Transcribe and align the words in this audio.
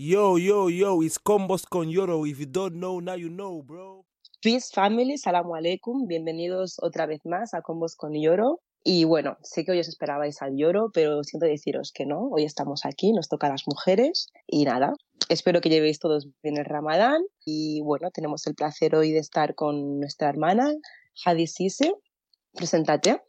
Yo, 0.00 0.38
yo, 0.38 0.70
yo, 0.70 1.02
it's 1.02 1.18
Combos 1.18 1.66
con 1.66 1.90
Yoro. 1.90 2.24
If 2.24 2.38
you 2.38 2.46
don't 2.46 2.76
know, 2.76 3.00
now 3.00 3.16
you 3.16 3.28
know, 3.28 3.64
bro. 3.64 4.04
Peace 4.40 4.70
family, 4.72 5.18
salamu 5.18 5.56
alaikum, 5.56 6.06
bienvenidos 6.06 6.76
otra 6.80 7.06
vez 7.06 7.26
más 7.26 7.52
a 7.52 7.62
Combos 7.62 7.96
con 7.96 8.12
Yoro. 8.14 8.60
Y 8.84 9.02
bueno, 9.02 9.38
sé 9.42 9.64
que 9.64 9.72
hoy 9.72 9.80
os 9.80 9.88
esperabais 9.88 10.40
al 10.40 10.54
lloro, 10.54 10.92
pero 10.94 11.24
siento 11.24 11.46
deciros 11.46 11.90
que 11.90 12.06
no, 12.06 12.28
hoy 12.28 12.44
estamos 12.44 12.86
aquí, 12.86 13.12
nos 13.12 13.28
toca 13.28 13.48
a 13.48 13.50
las 13.50 13.64
mujeres 13.66 14.28
y 14.46 14.66
nada, 14.66 14.92
espero 15.28 15.60
que 15.60 15.68
llevéis 15.68 15.98
todos 15.98 16.28
bien 16.44 16.58
el 16.58 16.64
ramadán 16.64 17.20
y 17.44 17.80
bueno, 17.80 18.12
tenemos 18.12 18.46
el 18.46 18.54
placer 18.54 18.94
hoy 18.94 19.10
de 19.10 19.18
estar 19.18 19.56
con 19.56 19.98
nuestra 19.98 20.28
hermana 20.28 20.72
Hadi 21.24 21.48
Sise. 21.48 21.92
Preséntate. 22.52 23.20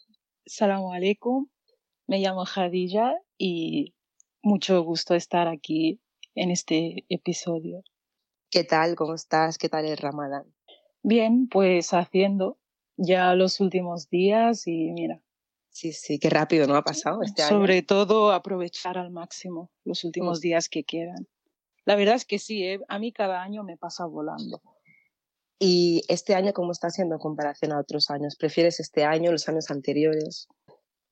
Salamu 0.46 0.94
alaikum, 0.94 1.48
me 2.06 2.20
llamo 2.20 2.44
Hadija 2.44 3.16
y 3.40 3.96
mucho 4.44 4.84
gusto 4.84 5.16
estar 5.16 5.48
aquí 5.48 6.00
en 6.40 6.52
este 6.52 7.06
episodio. 7.10 7.84
¿Qué 8.50 8.64
tal? 8.64 8.96
¿Cómo 8.96 9.14
estás? 9.14 9.58
¿Qué 9.58 9.68
tal 9.68 9.86
el 9.86 9.98
ramadán? 9.98 10.46
Bien, 11.04 11.50
pues 11.50 11.94
haciendo 11.94 12.58
ya 12.96 13.36
los 13.36 13.60
últimos 13.60 14.10
días 14.10 14.66
y 14.66 14.92
mira. 14.92 15.22
Sí, 15.70 15.94
sí, 15.94 16.18
qué 16.18 16.30
rápido 16.30 16.66
no 16.66 16.76
ha 16.76 16.84
pasado 16.84 17.22
este 17.22 17.44
año. 17.44 17.50
Sobre 17.50 17.84
todo 17.84 18.32
aprovechar 18.32 18.98
al 18.98 19.12
máximo 19.12 19.70
los 19.84 20.04
últimos 20.04 20.42
días 20.42 20.68
que 20.68 20.84
quedan. 20.84 21.28
La 21.86 21.96
verdad 21.96 22.16
es 22.16 22.26
que 22.26 22.40
sí, 22.40 22.64
¿eh? 22.64 22.80
a 22.88 23.00
mí 23.00 23.12
cada 23.12 23.42
año 23.42 23.64
me 23.64 23.78
pasa 23.78 24.06
volando. 24.06 24.62
¿Y 25.60 26.04
este 26.08 26.36
año 26.36 26.54
cómo 26.54 26.72
está 26.72 26.90
siendo 26.90 27.16
en 27.16 27.20
comparación 27.20 27.74
a 27.74 27.80
otros 27.80 28.10
años? 28.10 28.38
¿Prefieres 28.38 28.80
este 28.80 29.04
año, 29.04 29.32
los 29.32 29.48
años 29.50 29.70
anteriores? 29.70 30.48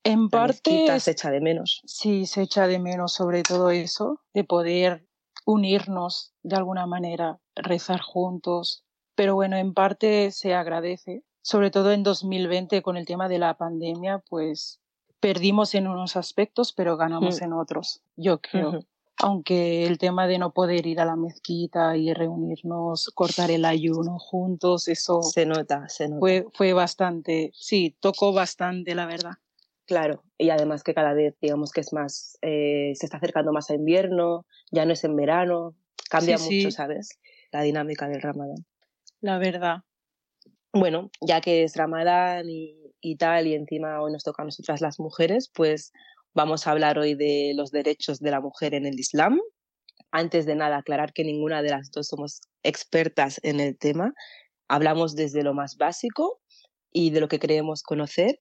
En 0.03 0.29
parte. 0.29 0.99
se 0.99 1.11
echa 1.11 1.29
de 1.31 1.41
menos. 1.41 1.81
Sí, 1.85 2.25
se 2.25 2.43
echa 2.43 2.65
de 2.65 2.79
menos 2.79 3.13
sobre 3.13 3.43
todo 3.43 3.71
eso, 3.71 4.21
de 4.33 4.45
poder 4.45 5.06
unirnos 5.47 6.33
de 6.43 6.57
alguna 6.57 6.85
manera, 6.85 7.39
rezar 7.55 8.01
juntos, 8.01 8.83
pero 9.15 9.33
bueno, 9.33 9.55
en 9.55 9.73
parte 9.73 10.31
se 10.31 10.53
agradece, 10.53 11.23
sobre 11.41 11.71
todo 11.71 11.93
en 11.93 12.03
2020 12.03 12.81
con 12.81 12.97
el 12.97 13.05
tema 13.05 13.29
de 13.29 13.39
la 13.39 13.55
pandemia, 13.55 14.21
pues 14.29 14.81
perdimos 15.21 15.73
en 15.73 15.87
unos 15.87 16.17
aspectos, 16.17 16.73
pero 16.73 16.97
ganamos 16.97 17.39
mm. 17.39 17.43
en 17.45 17.53
otros, 17.53 18.01
yo 18.17 18.41
creo. 18.41 18.81
Aunque 19.19 19.85
el 19.85 19.97
tema 19.97 20.27
de 20.27 20.37
no 20.37 20.51
poder 20.51 20.85
ir 20.85 20.99
a 20.99 21.05
la 21.05 21.15
mezquita 21.15 21.95
y 21.95 22.13
reunirnos, 22.13 23.09
cortar 23.15 23.49
el 23.49 23.63
ayuno 23.63 24.19
juntos, 24.19 24.89
eso 24.89 25.23
se 25.23 25.45
nota, 25.45 25.87
se 25.87 26.09
nota. 26.09 26.19
Fue, 26.19 26.45
fue 26.53 26.73
bastante, 26.73 27.51
sí, 27.53 27.95
tocó 28.01 28.33
bastante, 28.33 28.93
la 28.93 29.05
verdad. 29.05 29.37
Claro, 29.87 30.23
y 30.37 30.49
además 30.49 30.83
que 30.83 30.93
cada 30.93 31.13
vez, 31.13 31.35
digamos 31.41 31.71
que 31.71 31.81
es 31.81 31.93
más, 31.93 32.37
eh, 32.41 32.91
se 32.95 33.05
está 33.05 33.17
acercando 33.17 33.53
más 33.53 33.69
a 33.69 33.75
invierno, 33.75 34.45
ya 34.69 34.85
no 34.85 34.93
es 34.93 35.03
en 35.05 35.15
verano, 35.15 35.75
cambia 36.09 36.37
mucho, 36.37 36.71
¿sabes? 36.71 37.19
La 37.51 37.61
dinámica 37.61 38.07
del 38.07 38.21
ramadán 38.21 38.65
la 39.21 39.37
verdad. 39.37 39.77
Bueno, 40.73 41.09
ya 41.21 41.41
que 41.41 41.63
es 41.63 41.75
Ramadán 41.75 42.45
y, 42.49 43.15
tal, 43.17 43.47
y 43.47 43.55
encima 43.55 44.01
hoy 44.01 44.11
nos 44.11 44.23
toca 44.23 44.43
a 44.43 44.45
nosotras 44.45 44.81
las 44.81 44.99
mujeres, 44.99 45.49
pues 45.53 45.91
vamos 46.33 46.67
a 46.67 46.71
hablar 46.71 46.99
hoy 46.99 47.15
de 47.15 47.53
los 47.55 47.71
derechos 47.71 48.19
de 48.19 48.31
la 48.31 48.41
mujer 48.41 48.73
en 48.73 48.85
el 48.85 48.99
Islam. 48.99 49.39
Antes 50.11 50.45
de 50.45 50.55
nada, 50.55 50.77
aclarar 50.77 51.13
que 51.13 51.23
ninguna 51.23 51.61
de 51.61 51.71
las 51.71 51.89
dos 51.91 52.07
somos 52.07 52.41
expertas 52.63 53.39
en 53.43 53.59
el 53.59 53.77
tema. 53.77 54.13
Hablamos 54.67 55.15
desde 55.15 55.43
lo 55.43 55.53
más 55.53 55.77
básico 55.77 56.41
y 56.91 57.11
de 57.11 57.21
lo 57.21 57.27
que 57.27 57.39
creemos 57.39 57.81
conocer. 57.81 58.39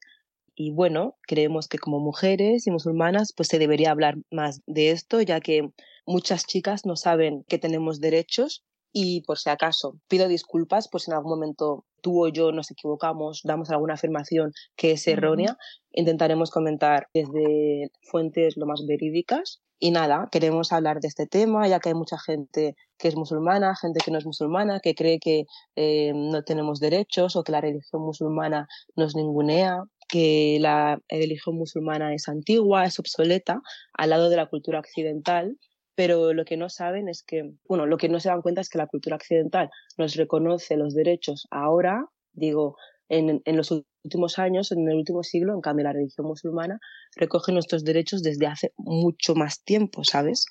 Y 0.57 0.71
bueno, 0.73 1.17
creemos 1.27 1.69
que 1.69 1.79
como 1.79 2.01
mujeres 2.01 2.67
y 2.67 2.71
musulmanas, 2.71 3.35
pues 3.37 3.49
se 3.49 3.59
debería 3.59 3.91
hablar 3.91 4.17
más 4.31 4.63
de 4.67 4.91
esto, 4.91 5.21
ya 5.21 5.41
que 5.41 5.69
muchas 6.07 6.47
chicas 6.47 6.87
no 6.87 6.97
saben 6.97 7.45
que 7.47 7.59
tenemos 7.59 8.01
derechos 8.01 8.65
y 8.99 9.21
por 9.27 9.39
si 9.39 9.51
acaso, 9.51 10.01
pido 10.09 10.27
disculpas 10.27 10.89
por 10.89 11.03
si 11.03 11.11
en 11.11 11.17
algún 11.19 11.33
momento 11.33 11.85
tú 12.01 12.25
o 12.25 12.29
yo 12.29 12.51
nos 12.53 12.71
equivocamos, 12.71 13.43
damos 13.45 13.69
alguna 13.69 13.93
afirmación 13.93 14.53
que 14.75 14.93
es 14.93 15.07
errónea. 15.07 15.59
Intentaremos 15.93 16.51
comentar 16.51 17.07
desde 17.13 17.91
fuentes 18.01 18.57
lo 18.57 18.65
más 18.65 18.87
verídicas. 18.89 19.61
Y 19.79 19.91
nada, 19.91 20.29
queremos 20.33 20.73
hablar 20.73 21.01
de 21.01 21.09
este 21.09 21.27
tema, 21.27 21.69
ya 21.69 21.81
que 21.81 21.91
hay 21.91 21.95
mucha 21.95 22.17
gente 22.19 22.75
que 22.97 23.09
es 23.09 23.17
musulmana, 23.17 23.77
gente 23.77 24.01
que 24.03 24.11
no 24.11 24.17
es 24.17 24.25
musulmana, 24.25 24.81
que 24.81 24.95
cree 24.95 25.19
que 25.19 25.45
eh, 25.75 26.13
no 26.15 26.43
tenemos 26.45 26.81
derechos 26.81 27.37
o 27.37 27.45
que 27.45 27.53
la 27.53 27.61
religión 27.61 28.01
musulmana 28.01 28.67
nos 28.95 29.15
ningunea, 29.15 29.83
que 30.09 30.59
la 30.61 31.01
religión 31.09 31.57
musulmana 31.57 32.15
es 32.15 32.29
antigua, 32.29 32.85
es 32.85 32.99
obsoleta, 32.99 33.61
al 33.95 34.11
lado 34.11 34.31
de 34.31 34.37
la 34.37 34.47
cultura 34.47 34.81
occidental 34.81 35.57
pero 35.97 36.35
lo 36.35 36.45
que 36.45 36.59
no 36.59 36.69
saben 36.69 37.09
es 37.09 37.25
que, 37.25 37.51
bueno, 37.67 37.87
lo 37.87 37.97
que 37.97 38.11
no 38.11 38.21
se 38.21 38.29
dan 38.29 38.43
cuenta 38.43 38.61
es 38.61 38.69
que 38.69 38.79
la 38.79 38.87
cultura 38.87 39.17
occidental 39.17 39.71
nos 39.97 40.15
reconoce 40.15 40.77
los 40.77 40.95
derechos 40.95 41.49
ahora, 41.51 42.05
digo, 42.33 42.77
en, 43.09 43.41
en 43.45 43.57
los 43.57 43.73
últimos 44.05 44.39
años, 44.39 44.73
en 44.73 44.87
el 44.89 44.97
último 44.97 45.23
siglo, 45.23 45.55
en 45.55 45.63
cambio 45.63 45.85
la 45.85 45.95
religión 45.95 46.27
musulmana 46.27 46.79
recoge 47.17 47.51
nuestros 47.53 47.83
derechos 47.83 48.23
desde 48.23 48.47
hace 48.47 48.73
mucho 48.77 49.35
más 49.35 49.63
tiempo, 49.65 50.05
¿sabes? 50.05 50.45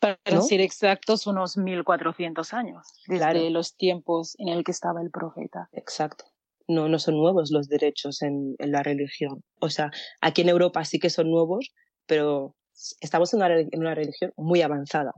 Para 0.00 0.18
decir 0.24 0.60
exactos, 0.60 1.26
unos 1.26 1.56
1400 1.56 2.52
años, 2.52 2.86
desde 3.06 3.50
los 3.50 3.76
tiempos 3.76 4.34
en 4.38 4.48
el 4.48 4.64
que 4.64 4.72
estaba 4.72 5.02
el 5.02 5.10
profeta. 5.10 5.68
Exacto. 5.72 6.24
No, 6.70 6.88
no 6.88 6.98
son 6.98 7.16
nuevos 7.16 7.50
los 7.50 7.68
derechos 7.68 8.22
en, 8.22 8.54
en 8.58 8.72
la 8.72 8.82
religión. 8.82 9.42
O 9.60 9.70
sea, 9.70 9.90
aquí 10.20 10.42
en 10.42 10.48
Europa 10.48 10.84
sí 10.84 10.98
que 10.98 11.10
son 11.10 11.30
nuevos, 11.30 11.72
pero 12.06 12.54
estamos 13.00 13.32
en 13.34 13.40
una, 13.74 13.94
religión 13.94 14.32
muy 14.36 14.62
avanzada. 14.62 15.12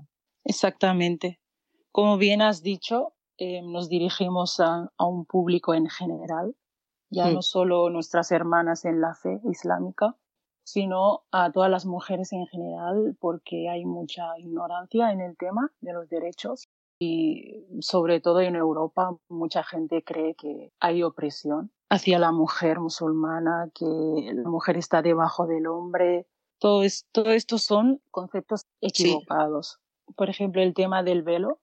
Exactamente. 0.44 1.40
Como 1.90 2.16
bien 2.16 2.42
has 2.42 2.62
dicho, 2.62 3.14
eh, 3.38 3.62
nos 3.62 3.88
dirigimos 3.88 4.60
a, 4.60 4.90
un 4.98 5.26
público 5.26 5.74
en 5.74 5.88
general, 5.88 6.56
ya 7.10 7.30
no 7.30 7.42
solo 7.42 7.90
nuestras 7.90 8.32
hermanas 8.32 8.86
en 8.86 9.00
la 9.02 9.14
fe 9.14 9.38
islámica, 9.44 10.16
sino 10.64 11.24
a 11.30 11.52
todas 11.52 11.70
las 11.70 11.84
mujeres 11.84 12.32
en 12.32 12.46
general, 12.46 13.16
porque 13.20 13.68
hay 13.68 13.84
mucha 13.84 14.38
ignorancia 14.38 15.12
en 15.12 15.20
el 15.20 15.36
tema 15.36 15.70
de 15.80 15.92
los 15.92 16.08
derechos 16.08 16.70
y 17.02 17.66
sobre 17.80 18.20
todo 18.20 18.40
en 18.40 18.56
Europa 18.56 19.16
mucha 19.28 19.64
gente 19.64 20.02
cree 20.04 20.34
que 20.34 20.72
hay 20.80 21.02
opresión 21.02 21.72
hacia 21.90 22.18
la 22.18 22.32
mujer 22.32 22.80
musulmana, 22.80 23.70
que 23.74 23.84
la 24.34 24.48
mujer 24.48 24.76
está 24.76 25.02
debajo 25.02 25.46
del 25.46 25.66
hombre, 25.66 26.26
todo, 26.62 26.84
esto 26.84 27.58
son 27.58 28.00
conceptos 28.12 28.66
equivocados. 28.80 29.80
Por 30.16 30.30
ejemplo, 30.30 30.62
el 30.62 30.74
tema 30.74 31.02
del 31.02 31.22
velo, 31.22 31.58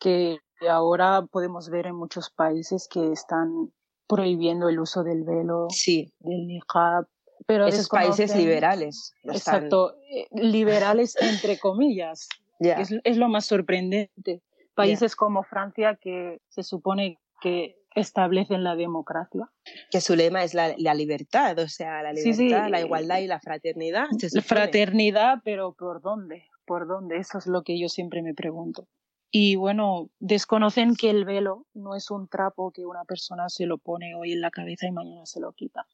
que 0.00 0.38
ahora 0.68 1.24
podemos 1.30 1.70
ver 1.70 1.86
en 1.86 1.94
muchos 1.94 2.30
países 2.30 2.88
que 2.88 3.12
están 3.12 3.72
prohibiendo 4.08 4.68
el 4.68 4.80
uso 4.80 5.04
del 5.04 5.22
velo, 5.22 5.68
del 5.86 6.46
niqab. 6.48 7.06
Pero 7.46 7.68
Esos 7.68 7.88
países 7.88 8.34
liberales. 8.34 9.14
Exacto, 9.22 9.94
eh, 10.10 10.26
liberales 10.32 11.16
entre 11.20 11.58
comillas. 11.60 12.28
Es, 12.58 12.90
es, 13.04 13.16
lo 13.16 13.28
más 13.28 13.46
sorprendente. 13.46 14.42
Países 14.88 15.16
como 15.16 15.42
Francia 15.42 15.96
que 15.96 16.40
se 16.48 16.62
supone 16.62 17.18
que 17.40 17.76
establecen 17.94 18.64
la 18.64 18.76
democracia. 18.76 19.50
Que 19.90 20.00
su 20.00 20.14
lema 20.14 20.44
es 20.44 20.54
la, 20.54 20.74
la 20.78 20.94
libertad, 20.94 21.58
o 21.58 21.68
sea, 21.68 22.02
la 22.02 22.12
libertad, 22.12 22.68
la 22.68 22.80
igualdad 22.80 23.18
y 23.18 23.26
la 23.26 23.40
fraternidad. 23.40 24.06
La 24.32 24.42
fraternidad, 24.42 25.38
pero 25.44 25.72
¿por 25.72 26.00
dónde? 26.00 26.46
¿Por 26.64 26.86
dónde? 26.86 27.16
Eso 27.16 27.38
es 27.38 27.46
lo 27.46 27.62
que 27.62 27.78
yo 27.78 27.88
siempre 27.88 28.22
me 28.22 28.34
pregunto. 28.34 28.86
Y 29.32 29.56
bueno, 29.56 30.10
desconocen 30.18 30.96
que 30.96 31.10
el 31.10 31.24
velo 31.24 31.66
no 31.72 31.94
es 31.94 32.10
un 32.10 32.28
trapo 32.28 32.72
que 32.72 32.84
una 32.84 33.04
persona 33.04 33.48
se 33.48 33.66
lo 33.66 33.78
pone 33.78 34.14
hoy 34.14 34.32
en 34.32 34.40
la 34.40 34.50
cabeza 34.50 34.86
y 34.86 34.92
mañana 34.92 35.24
se 35.24 35.40
lo 35.40 35.52
quita. 35.52 35.86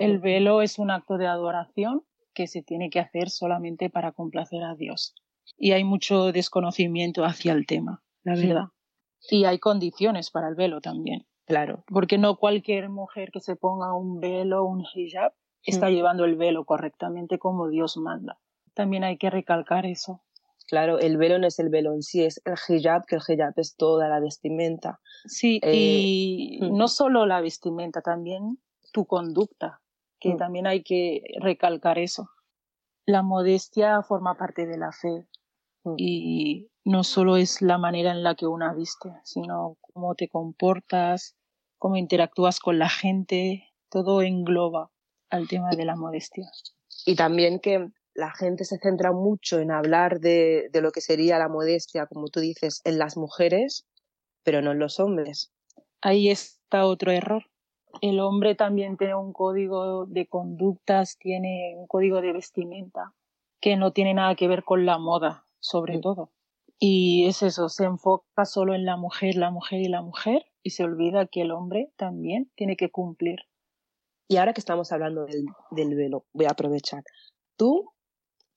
El 0.00 0.18
velo 0.18 0.60
es 0.60 0.78
un 0.78 0.90
acto 0.90 1.18
de 1.18 1.26
adoración 1.26 2.02
que 2.34 2.46
se 2.46 2.62
tiene 2.62 2.90
que 2.90 3.00
hacer 3.00 3.30
solamente 3.30 3.90
para 3.90 4.12
complacer 4.12 4.62
a 4.64 4.74
Dios. 4.74 5.14
Y 5.56 5.72
hay 5.72 5.84
mucho 5.84 6.32
desconocimiento 6.32 7.24
hacia 7.24 7.52
el 7.52 7.66
tema, 7.66 8.02
la 8.24 8.34
verdad. 8.34 8.64
Y 9.30 9.44
hay 9.44 9.58
condiciones 9.58 10.30
para 10.30 10.48
el 10.48 10.54
velo 10.54 10.80
también. 10.80 11.26
Claro. 11.46 11.84
Porque 11.88 12.18
no 12.18 12.36
cualquier 12.36 12.88
mujer 12.88 13.30
que 13.30 13.40
se 13.40 13.56
ponga 13.56 13.94
un 13.94 14.20
velo, 14.20 14.64
un 14.64 14.84
hijab, 14.94 15.32
está 15.64 15.90
llevando 15.90 16.24
el 16.24 16.36
velo 16.36 16.64
correctamente 16.64 17.38
como 17.38 17.68
Dios 17.68 17.96
manda. 17.96 18.38
También 18.74 19.04
hay 19.04 19.18
que 19.18 19.30
recalcar 19.30 19.86
eso. 19.86 20.22
Claro, 20.68 20.98
el 20.98 21.16
velo 21.16 21.38
no 21.38 21.46
es 21.46 21.58
el 21.58 21.68
velo 21.68 21.92
en 21.92 22.02
sí, 22.02 22.24
es 22.24 22.40
el 22.44 22.56
hijab, 22.76 23.04
que 23.06 23.16
el 23.16 23.22
hijab 23.26 23.52
es 23.56 23.76
toda 23.76 24.08
la 24.08 24.20
vestimenta. 24.20 25.00
Sí, 25.26 25.60
y 25.62 26.58
eh, 26.62 26.64
mm. 26.64 26.76
no 26.76 26.88
solo 26.88 27.26
la 27.26 27.40
vestimenta, 27.40 28.00
también 28.00 28.58
tu 28.92 29.06
conducta, 29.06 29.80
que 30.18 30.34
mm. 30.34 30.36
también 30.38 30.66
hay 30.66 30.82
que 30.82 31.22
recalcar 31.40 31.98
eso. 31.98 32.30
La 33.04 33.22
modestia 33.22 34.02
forma 34.02 34.36
parte 34.36 34.66
de 34.66 34.78
la 34.78 34.92
fe 34.92 35.26
y 35.96 36.68
no 36.84 37.04
solo 37.04 37.36
es 37.36 37.62
la 37.62 37.78
manera 37.78 38.10
en 38.12 38.22
la 38.22 38.34
que 38.34 38.46
una 38.46 38.72
viste, 38.74 39.10
sino 39.24 39.76
cómo 39.80 40.14
te 40.14 40.28
comportas, 40.28 41.36
cómo 41.78 41.96
interactúas 41.96 42.60
con 42.60 42.78
la 42.78 42.88
gente, 42.88 43.68
todo 43.88 44.22
engloba 44.22 44.90
al 45.30 45.48
tema 45.48 45.70
de 45.70 45.84
la 45.84 45.96
modestia. 45.96 46.48
Y 47.06 47.16
también 47.16 47.58
que 47.58 47.88
la 48.14 48.32
gente 48.32 48.64
se 48.64 48.78
centra 48.78 49.12
mucho 49.12 49.58
en 49.58 49.70
hablar 49.70 50.20
de, 50.20 50.68
de 50.70 50.80
lo 50.82 50.92
que 50.92 51.00
sería 51.00 51.38
la 51.38 51.48
modestia, 51.48 52.06
como 52.06 52.28
tú 52.28 52.40
dices, 52.40 52.80
en 52.84 52.98
las 52.98 53.16
mujeres, 53.16 53.86
pero 54.44 54.60
no 54.60 54.72
en 54.72 54.78
los 54.78 55.00
hombres. 55.00 55.52
Ahí 56.00 56.28
está 56.28 56.86
otro 56.86 57.12
error. 57.12 57.46
El 58.00 58.20
hombre 58.20 58.54
también 58.54 58.96
tiene 58.96 59.14
un 59.14 59.32
código 59.32 60.06
de 60.06 60.26
conductas, 60.26 61.18
tiene 61.18 61.74
un 61.76 61.86
código 61.86 62.20
de 62.20 62.32
vestimenta 62.32 63.14
que 63.60 63.76
no 63.76 63.92
tiene 63.92 64.14
nada 64.14 64.34
que 64.34 64.48
ver 64.48 64.64
con 64.64 64.86
la 64.86 64.98
moda, 64.98 65.46
sobre 65.62 66.00
todo. 66.00 66.32
Y 66.78 67.26
es 67.26 67.42
eso, 67.42 67.68
se 67.68 67.84
enfoca 67.84 68.44
solo 68.44 68.74
en 68.74 68.84
la 68.84 68.96
mujer, 68.96 69.36
la 69.36 69.50
mujer 69.50 69.80
y 69.80 69.88
la 69.88 70.02
mujer, 70.02 70.44
y 70.62 70.70
se 70.70 70.84
olvida 70.84 71.26
que 71.26 71.42
el 71.42 71.52
hombre 71.52 71.92
también 71.96 72.50
tiene 72.56 72.76
que 72.76 72.90
cumplir. 72.90 73.38
Y 74.28 74.36
ahora 74.36 74.52
que 74.52 74.60
estamos 74.60 74.90
hablando 74.92 75.24
del, 75.24 75.46
del 75.70 75.94
velo, 75.94 76.26
voy 76.32 76.46
a 76.46 76.50
aprovechar. 76.50 77.04
¿Tú 77.56 77.92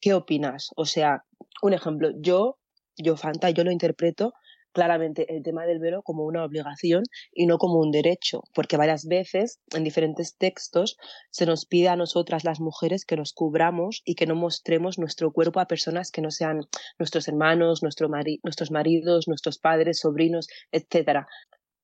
qué 0.02 0.14
opinas? 0.14 0.72
O 0.76 0.86
sea, 0.86 1.24
un 1.62 1.74
ejemplo, 1.74 2.10
yo, 2.18 2.58
yo 2.98 3.16
Fanta, 3.16 3.52
yo 3.52 3.64
lo 3.64 3.72
interpreto 3.72 4.34
claramente 4.76 5.34
el 5.34 5.42
tema 5.42 5.66
del 5.66 5.80
velo 5.80 6.04
como 6.04 6.26
una 6.26 6.44
obligación 6.44 7.04
y 7.32 7.46
no 7.46 7.58
como 7.58 7.80
un 7.80 7.92
derecho, 7.92 8.42
porque 8.54 8.76
varias 8.76 9.06
veces 9.08 9.62
en 9.74 9.86
diferentes 9.86 10.36
textos 10.36 10.98
se 11.32 11.46
nos 11.46 11.66
pide 11.66 11.88
a 11.88 11.96
nosotras 11.96 12.44
las 12.44 12.60
mujeres 12.60 13.06
que 13.06 13.16
nos 13.16 13.32
cubramos 13.32 14.02
y 14.04 14.16
que 14.16 14.28
no 14.28 14.36
mostremos 14.36 15.00
nuestro 15.00 15.32
cuerpo 15.32 15.62
a 15.62 15.68
personas 15.68 16.12
que 16.12 16.22
no 16.22 16.30
sean 16.30 16.60
nuestros 17.00 17.30
hermanos, 17.30 17.84
nuestro 17.84 18.10
mari 18.10 18.42
nuestros 18.44 18.70
maridos, 18.70 19.30
nuestros 19.30 19.60
padres, 19.60 20.00
sobrinos, 20.00 20.50
etcétera. 20.74 21.26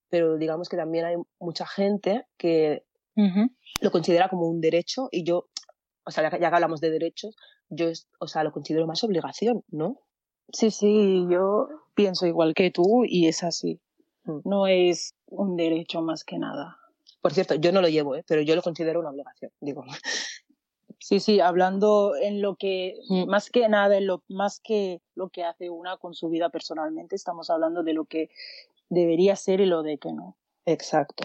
Pero 0.09 0.35
digamos 0.35 0.67
que 0.67 0.75
también 0.75 1.05
hay 1.05 1.15
mucha 1.39 1.65
gente 1.65 2.25
que 2.37 2.83
lo 3.79 3.91
considera 3.91 4.27
como 4.27 4.49
un 4.49 4.59
derecho 4.59 5.07
y 5.11 5.23
yo, 5.23 5.47
o 6.05 6.11
sea, 6.11 6.29
ya 6.29 6.49
que 6.49 6.55
hablamos 6.55 6.81
de 6.81 6.91
derechos, 6.91 7.37
yo, 7.69 7.85
o 8.19 8.27
sea, 8.27 8.43
lo 8.43 8.51
considero 8.51 8.85
más 8.85 9.01
obligación, 9.05 9.63
¿no? 9.69 10.01
Sí, 10.53 10.71
sí, 10.71 11.25
yo 11.29 11.69
pienso 11.95 12.25
igual 12.27 12.53
que 12.53 12.71
tú 12.71 13.03
y 13.05 13.27
es 13.27 13.43
así. 13.43 13.79
Mm. 14.25 14.39
No 14.43 14.67
es 14.67 15.15
un 15.27 15.55
derecho 15.55 16.01
más 16.01 16.23
que 16.23 16.37
nada. 16.37 16.77
Por 17.21 17.33
cierto, 17.33 17.55
yo 17.55 17.71
no 17.71 17.81
lo 17.81 17.87
llevo, 17.89 18.15
¿eh? 18.15 18.23
pero 18.27 18.41
yo 18.41 18.55
lo 18.55 18.61
considero 18.61 18.99
una 18.99 19.09
obligación, 19.09 19.51
digo. 19.61 19.83
Sí, 21.03 21.19
sí, 21.19 21.39
hablando 21.39 22.15
en 22.15 22.43
lo 22.43 22.55
que, 22.57 22.99
Mm. 23.09 23.25
más 23.27 23.49
que 23.49 23.67
nada, 23.67 23.97
en 23.97 24.05
lo, 24.05 24.21
más 24.27 24.59
que 24.59 25.01
lo 25.15 25.29
que 25.29 25.43
hace 25.43 25.71
una 25.71 25.97
con 25.97 26.13
su 26.13 26.29
vida 26.29 26.49
personalmente, 26.49 27.15
estamos 27.15 27.49
hablando 27.49 27.81
de 27.81 27.93
lo 27.93 28.05
que 28.05 28.29
debería 28.87 29.35
ser 29.35 29.61
y 29.61 29.65
lo 29.65 29.81
de 29.81 29.97
que 29.97 30.13
no. 30.13 30.37
Exacto. 30.67 31.23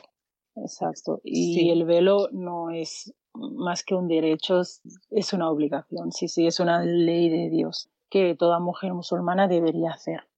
Exacto. 0.55 1.21
Y 1.25 1.55
Sí. 1.57 1.69
el 1.71 1.85
velo 1.85 2.31
no 2.33 2.71
es 2.71 3.13
más 3.35 3.85
que 3.85 3.95
un 3.95 4.09
derecho, 4.09 4.63
es 5.11 5.33
una 5.35 5.51
obligación. 5.51 6.11
Sí, 6.11 6.29
sí, 6.29 6.47
es 6.47 6.59
una 6.59 6.83
ley 6.83 7.29
de 7.29 7.51
Dios 7.51 7.91
que 8.11 8.35
toda 8.35 8.59
mujer 8.61 8.95
musulmana 8.95 9.49
debería 9.49 9.91
hacer. 9.91 10.29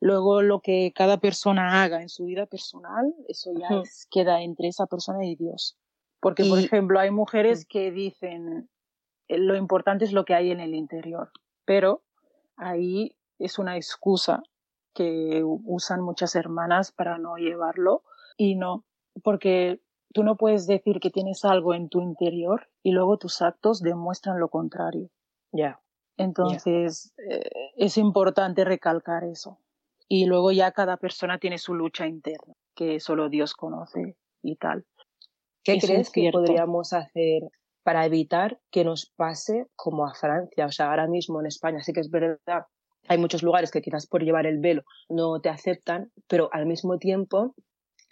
Luego, 0.00 0.42
lo 0.42 0.60
que 0.60 0.92
cada 0.94 1.16
persona 1.18 1.82
haga 1.82 2.02
en 2.02 2.08
su 2.08 2.24
vida 2.26 2.46
personal, 2.46 3.14
eso 3.28 3.50
ya 3.58 3.68
es- 3.82 4.06
queda 4.10 4.42
entre 4.42 4.68
esa 4.68 4.86
persona 4.86 5.24
y 5.24 5.34
Dios. 5.36 5.78
Porque, 6.20 6.44
por 6.50 6.58
ejemplo, 6.58 7.00
hay 7.00 7.10
mujeres 7.10 7.66
que 7.66 7.90
dicen 7.90 8.68
eh, 9.28 9.38
lo 9.38 9.56
importante 9.56 10.04
es 10.04 10.12
lo 10.12 10.24
que 10.26 10.34
hay 10.34 10.50
en 10.50 10.60
el 10.60 10.74
interior, 10.74 11.30
pero 11.64 12.02
ahí 12.56 13.16
es 13.38 13.58
una 13.58 13.76
excusa 13.76 14.42
que 14.94 15.42
usan 15.44 16.02
muchas 16.02 16.34
hermanas 16.36 16.92
para 16.92 17.16
no 17.18 17.36
llevarlo 17.36 18.02
y 18.36 18.54
no, 18.54 18.84
porque 19.22 19.80
tú 20.12 20.22
no 20.24 20.36
puedes 20.36 20.66
decir 20.66 21.00
que 21.00 21.10
tienes 21.10 21.44
algo 21.44 21.72
en 21.74 21.88
tu 21.88 22.00
interior 22.02 22.68
y 22.82 22.92
luego 22.92 23.16
tus 23.16 23.40
actos 23.42 23.80
demuestran 23.80 24.38
lo 24.38 24.48
contrario. 24.50 25.08
Ya. 25.52 25.80
Entonces, 26.16 27.12
eh, 27.30 27.40
es 27.76 27.96
importante 27.96 28.64
recalcar 28.64 29.24
eso. 29.24 29.58
Y 30.08 30.26
luego 30.26 30.52
ya 30.52 30.72
cada 30.72 30.96
persona 30.96 31.38
tiene 31.38 31.58
su 31.58 31.74
lucha 31.74 32.06
interna, 32.06 32.54
que 32.74 33.00
solo 33.00 33.28
Dios 33.28 33.54
conoce 33.54 34.16
y 34.42 34.56
tal. 34.56 34.84
¿Qué 35.64 35.78
crees 35.78 36.08
es 36.08 36.10
que 36.10 36.30
podríamos 36.30 36.92
hacer 36.92 37.42
para 37.82 38.04
evitar 38.04 38.60
que 38.70 38.84
nos 38.84 39.10
pase 39.16 39.66
como 39.74 40.06
a 40.06 40.14
Francia? 40.14 40.66
O 40.66 40.70
sea, 40.72 40.90
ahora 40.90 41.08
mismo 41.08 41.40
en 41.40 41.46
España 41.46 41.80
sí 41.80 41.92
que 41.92 42.00
es 42.00 42.10
verdad, 42.10 42.66
hay 43.08 43.18
muchos 43.18 43.42
lugares 43.42 43.70
que 43.70 43.82
quizás 43.82 44.06
por 44.06 44.22
llevar 44.22 44.46
el 44.46 44.58
velo 44.58 44.82
no 45.08 45.40
te 45.40 45.48
aceptan, 45.48 46.10
pero 46.26 46.48
al 46.52 46.66
mismo 46.66 46.98
tiempo, 46.98 47.54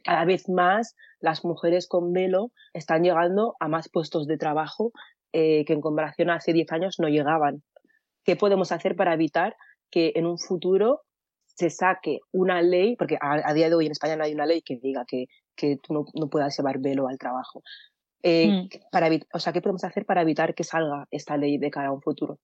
cada 0.05 0.25
vez 0.25 0.49
más 0.49 0.95
las 1.21 1.45
mujeres 1.45 1.87
con 1.89 2.13
velo 2.13 2.51
están 2.75 3.03
llegando 3.03 3.55
a 3.61 3.69
más 3.69 3.89
puestos 3.89 4.27
de 4.27 4.37
trabajo 4.37 4.93
eh, 5.33 5.65
que 5.65 5.73
en 5.73 5.81
comparación 5.81 6.29
a 6.31 6.35
hace 6.35 6.53
10 6.53 6.73
años 6.73 6.97
no 6.99 7.09
llegaban. 7.09 7.63
¿Qué 8.25 8.37
podemos 8.37 8.73
hacer 8.73 8.97
para 8.97 9.15
evitar 9.15 9.57
que 9.91 10.13
en 10.15 10.27
un 10.27 10.39
futuro 10.39 11.03
se 11.47 11.69
saque 11.71 12.21
una 12.33 12.63
ley, 12.63 12.97
porque 12.97 13.19
a, 13.21 13.41
a 13.49 13.53
día 13.55 13.69
de 13.69 13.75
hoy 13.75 13.87
en 13.87 13.93
España 13.93 14.17
no 14.17 14.25
hay 14.25 14.33
una 14.35 14.47
ley 14.47 14.63
que 14.63 14.79
diga 14.79 15.05
que, 15.07 15.27
que 15.55 15.77
tú 15.83 15.93
no, 15.93 16.05
no 16.15 16.29
puedas 16.29 16.57
llevar 16.57 16.79
velo 16.79 17.09
al 17.09 17.19
trabajo? 17.19 17.63
Eh, 18.23 18.47
Mm. 18.53 18.69
para 18.91 19.09
o 19.35 19.39
sea, 19.39 19.53
¿qué 19.53 19.61
podemos 19.61 19.85
hacer 19.85 20.07
para 20.07 20.23
evitar 20.23 20.55
que 20.55 20.65
salga 20.65 21.07
esta 21.11 21.37
ley 21.37 21.59
de 21.59 21.71
cara 21.71 21.89
a 21.89 21.93
un 21.93 22.01
futuro? 22.01 22.39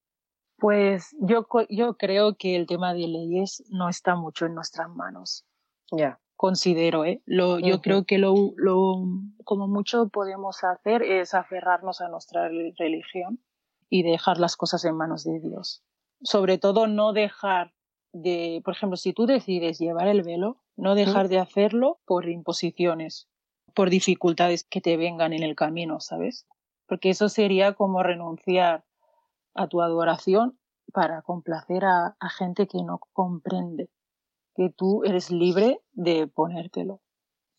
Pues 0.58 1.14
yo, 1.20 1.46
yo 1.70 1.96
creo 1.96 2.36
que 2.36 2.56
el 2.56 2.66
tema 2.66 2.92
de 2.92 3.06
leyes 3.06 3.62
no 3.70 3.88
está 3.88 4.16
mucho 4.16 4.46
en 4.46 4.54
nuestras 4.54 4.88
manos. 4.90 5.44
Ya. 5.92 6.18
considero, 6.36 7.04
¿eh? 7.04 7.22
Lo, 7.26 7.58
yo 7.58 7.74
Ujú. 7.74 7.82
creo 7.82 8.04
que 8.04 8.18
lo, 8.18 8.34
lo, 8.56 9.04
como 9.44 9.66
mucho 9.68 10.08
podemos 10.08 10.62
hacer 10.62 11.02
es 11.02 11.32
aferrarnos 11.34 12.00
a 12.00 12.08
nuestra 12.08 12.48
re- 12.48 12.74
religión 12.76 13.40
y 13.88 14.02
dejar 14.02 14.38
las 14.38 14.56
cosas 14.56 14.84
en 14.84 14.96
manos 14.96 15.24
de 15.24 15.40
Dios. 15.40 15.82
Sobre 16.22 16.58
todo 16.58 16.86
no 16.86 17.12
dejar 17.12 17.72
de, 18.12 18.60
por 18.64 18.74
ejemplo, 18.74 18.96
si 18.96 19.12
tú 19.12 19.26
decides 19.26 19.78
llevar 19.78 20.08
el 20.08 20.22
velo, 20.22 20.62
no 20.76 20.94
dejar 20.94 21.28
de 21.28 21.38
hacerlo 21.38 22.00
por 22.04 22.28
imposiciones, 22.28 23.28
por 23.74 23.90
dificultades 23.90 24.64
que 24.64 24.80
te 24.80 24.96
vengan 24.96 25.32
en 25.32 25.42
el 25.42 25.54
camino, 25.54 26.00
¿sabes? 26.00 26.46
Porque 26.86 27.10
eso 27.10 27.28
sería 27.28 27.74
como 27.74 28.02
renunciar 28.02 28.84
a 29.54 29.68
tu 29.68 29.82
adoración 29.82 30.58
para 30.92 31.22
complacer 31.22 31.84
a, 31.84 32.16
a 32.18 32.30
gente 32.30 32.66
que 32.66 32.82
no 32.82 33.00
comprende 33.12 33.90
que 34.56 34.70
tú 34.70 35.04
eres 35.04 35.30
libre 35.30 35.80
de 35.92 36.26
ponértelo. 36.26 37.00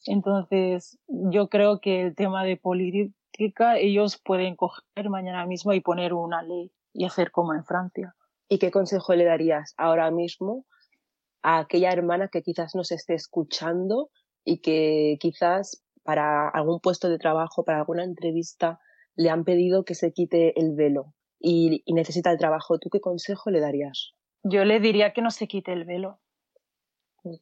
Entonces, 0.05 0.97
yo 1.07 1.47
creo 1.49 1.79
que 1.79 2.01
el 2.01 2.15
tema 2.15 2.43
de 2.43 2.57
política, 3.39 3.77
ellos 3.77 4.19
pueden 4.23 4.55
coger 4.55 5.09
mañana 5.09 5.45
mismo 5.45 5.73
y 5.73 5.79
poner 5.81 6.13
una 6.13 6.41
ley 6.43 6.71
y 6.93 7.05
hacer 7.05 7.31
como 7.31 7.53
en 7.53 7.63
Francia. 7.63 8.15
¿Y 8.49 8.59
qué 8.59 8.71
consejo 8.71 9.13
le 9.15 9.23
darías 9.25 9.73
ahora 9.77 10.11
mismo 10.11 10.65
a 11.41 11.59
aquella 11.59 11.91
hermana 11.91 12.27
que 12.29 12.41
quizás 12.41 12.75
nos 12.75 12.91
esté 12.91 13.13
escuchando 13.13 14.09
y 14.43 14.59
que 14.61 15.17
quizás 15.21 15.83
para 16.03 16.49
algún 16.49 16.79
puesto 16.79 17.09
de 17.09 17.17
trabajo, 17.19 17.63
para 17.63 17.79
alguna 17.79 18.03
entrevista, 18.03 18.79
le 19.15 19.29
han 19.29 19.43
pedido 19.43 19.85
que 19.85 19.95
se 19.95 20.11
quite 20.11 20.59
el 20.59 20.75
velo 20.75 21.13
y, 21.39 21.81
y 21.85 21.93
necesita 21.93 22.31
el 22.31 22.37
trabajo? 22.37 22.79
¿Tú 22.79 22.89
qué 22.89 22.99
consejo 22.99 23.51
le 23.51 23.59
darías? 23.61 24.13
Yo 24.43 24.65
le 24.65 24.79
diría 24.79 25.13
que 25.13 25.21
no 25.21 25.31
se 25.31 25.47
quite 25.47 25.71
el 25.71 25.85
velo. 25.85 26.19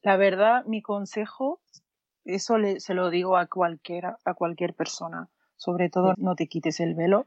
La 0.02 0.16
verdad, 0.16 0.64
mi 0.66 0.82
consejo, 0.82 1.60
eso 2.24 2.58
le- 2.58 2.80
se 2.80 2.94
lo 2.94 3.10
digo 3.10 3.36
a 3.36 3.46
cualquiera, 3.46 4.18
a 4.24 4.34
cualquier 4.34 4.74
persona. 4.74 5.28
Sobre 5.58 5.90
todo, 5.90 6.14
no 6.16 6.34
te 6.34 6.46
quites 6.46 6.80
el 6.80 6.94
velo 6.94 7.26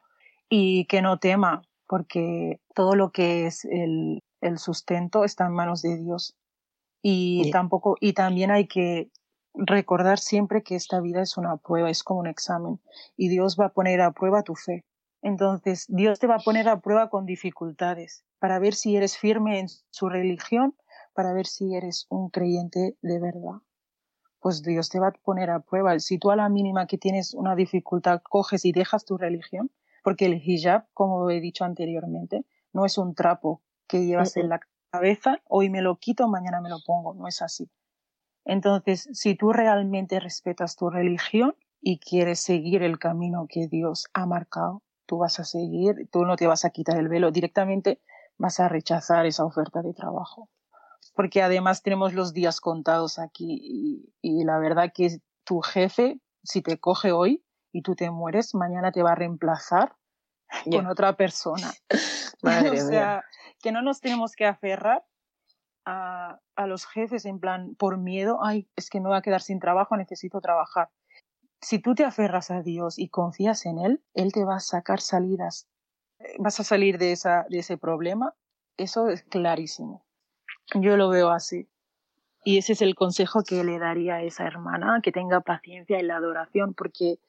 y 0.49 0.85
que 0.85 1.03
no 1.03 1.19
tema, 1.19 1.61
porque 1.87 2.59
todo 2.73 2.95
lo 2.95 3.11
que 3.11 3.45
es 3.45 3.65
el, 3.65 4.23
el 4.41 4.57
sustento 4.57 5.23
está 5.23 5.45
en 5.45 5.53
manos 5.53 5.83
de 5.83 5.97
Dios. 5.97 6.35
Y 7.03 7.51
tampoco, 7.51 7.97
y 7.99 8.13
también 8.13 8.51
hay 8.51 8.67
que 8.67 9.11
recordar 9.53 10.19
siempre 10.19 10.63
que 10.63 10.75
esta 10.75 10.99
vida 11.01 11.21
es 11.21 11.37
una 11.37 11.57
prueba, 11.57 11.89
es 11.89 12.03
como 12.03 12.21
un 12.21 12.27
examen, 12.27 12.79
y 13.17 13.29
Dios 13.29 13.57
va 13.59 13.65
a 13.65 13.73
poner 13.73 14.01
a 14.01 14.11
prueba 14.11 14.43
tu 14.43 14.55
fe. 14.55 14.85
Entonces, 15.21 15.85
Dios 15.87 16.19
te 16.19 16.27
va 16.27 16.35
a 16.35 16.39
poner 16.39 16.67
a 16.69 16.79
prueba 16.79 17.09
con 17.09 17.25
dificultades 17.25 18.23
para 18.39 18.59
ver 18.59 18.73
si 18.73 18.95
eres 18.95 19.17
firme 19.17 19.59
en 19.59 19.67
su 19.89 20.09
religión, 20.09 20.75
para 21.13 21.33
ver 21.33 21.45
si 21.45 21.75
eres 21.75 22.07
un 22.09 22.29
creyente 22.29 22.95
de 23.01 23.19
verdad. 23.19 23.61
Pues 24.41 24.63
Dios 24.63 24.89
te 24.89 24.99
va 24.99 25.07
a 25.09 25.11
poner 25.11 25.49
a 25.49 25.59
prueba. 25.59 25.97
Si 25.99 26.17
tú 26.17 26.31
a 26.31 26.35
la 26.35 26.49
mínima 26.49 26.87
que 26.87 26.97
tienes 26.97 27.33
una 27.33 27.55
dificultad 27.55 28.21
coges 28.21 28.65
y 28.65 28.71
dejas 28.71 29.05
tu 29.05 29.17
religión, 29.17 29.71
porque 30.03 30.25
el 30.25 30.41
hijab, 30.43 30.87
como 30.93 31.29
he 31.29 31.39
dicho 31.39 31.63
anteriormente, 31.63 32.45
no 32.73 32.85
es 32.85 32.97
un 32.97 33.13
trapo 33.13 33.61
que 33.87 34.05
llevas 34.05 34.35
en 34.37 34.49
la 34.49 34.59
cabeza, 34.91 35.41
hoy 35.47 35.69
me 35.69 35.81
lo 35.81 35.97
quito, 35.97 36.27
mañana 36.27 36.59
me 36.59 36.69
lo 36.69 36.79
pongo, 36.85 37.13
no 37.13 37.27
es 37.27 37.41
así. 37.41 37.69
Entonces, 38.43 39.07
si 39.13 39.35
tú 39.35 39.53
realmente 39.53 40.19
respetas 40.19 40.75
tu 40.75 40.89
religión 40.89 41.55
y 41.79 41.99
quieres 41.99 42.39
seguir 42.39 42.83
el 42.83 42.97
camino 42.97 43.45
que 43.47 43.67
Dios 43.67 44.07
ha 44.13 44.25
marcado, 44.25 44.81
tú 45.05 45.19
vas 45.19 45.39
a 45.39 45.43
seguir, 45.43 46.09
tú 46.11 46.25
no 46.25 46.35
te 46.35 46.47
vas 46.47 46.65
a 46.65 46.71
quitar 46.71 46.97
el 46.97 47.09
velo, 47.09 47.31
directamente 47.31 48.01
vas 48.37 48.59
a 48.59 48.69
rechazar 48.69 49.25
esa 49.25 49.45
oferta 49.45 49.81
de 49.81 49.93
trabajo. 49.93 50.49
Porque 51.21 51.43
además 51.43 51.83
tenemos 51.83 52.15
los 52.15 52.33
días 52.33 52.59
contados 52.59 53.19
aquí 53.19 53.59
y, 53.61 54.11
y 54.23 54.43
la 54.43 54.57
verdad 54.57 54.91
que 54.91 55.19
tu 55.43 55.61
jefe, 55.61 56.19
si 56.41 56.63
te 56.63 56.79
coge 56.79 57.11
hoy 57.11 57.45
y 57.71 57.83
tú 57.83 57.93
te 57.93 58.09
mueres, 58.09 58.55
mañana 58.55 58.91
te 58.91 59.03
va 59.03 59.11
a 59.11 59.15
reemplazar 59.15 59.95
con 60.71 60.87
otra 60.87 61.15
persona. 61.15 61.71
o 62.73 62.75
sea, 62.75 63.23
que 63.61 63.71
no 63.71 63.83
nos 63.83 64.01
tenemos 64.01 64.31
que 64.35 64.47
aferrar 64.47 65.05
a, 65.85 66.39
a, 66.55 66.65
los 66.65 66.87
jefes 66.87 67.25
en 67.25 67.39
plan 67.39 67.75
por 67.75 67.99
miedo, 67.99 68.39
ay, 68.43 68.67
es 68.75 68.89
que 68.89 68.99
me 68.99 69.07
voy 69.07 69.17
a 69.19 69.21
quedar 69.21 69.43
sin 69.43 69.59
trabajo, 69.59 69.95
necesito 69.97 70.41
trabajar. 70.41 70.89
Si 71.61 71.77
tú 71.77 71.93
te 71.93 72.03
aferras 72.03 72.49
a 72.49 72.63
Dios 72.63 72.97
y 72.97 73.09
confías 73.09 73.67
en 73.67 73.77
Él, 73.77 74.03
Él 74.15 74.33
te 74.33 74.43
va 74.43 74.55
a 74.55 74.59
sacar 74.59 75.01
salidas. 75.01 75.67
Vas 76.39 76.59
a 76.59 76.63
salir 76.63 76.97
de, 76.97 77.11
esa, 77.11 77.45
de 77.47 77.59
ese 77.59 77.77
problema. 77.77 78.33
Eso 78.75 79.07
es 79.07 79.21
clarísimo. 79.21 80.03
Yo 80.75 80.97
lo 80.97 81.09
veo 81.09 81.29
así. 81.29 81.67
Y 82.43 82.57
ese 82.57 82.73
es 82.73 82.81
el 82.81 82.95
consejo 82.95 83.43
que 83.43 83.63
le 83.63 83.77
daría 83.77 84.15
a 84.15 84.23
esa 84.23 84.45
hermana, 84.47 85.01
que 85.03 85.11
tenga 85.11 85.41
paciencia 85.41 85.99
en 85.99 86.07
la 86.07 86.17
adoración, 86.17 86.73
porque 86.73 87.19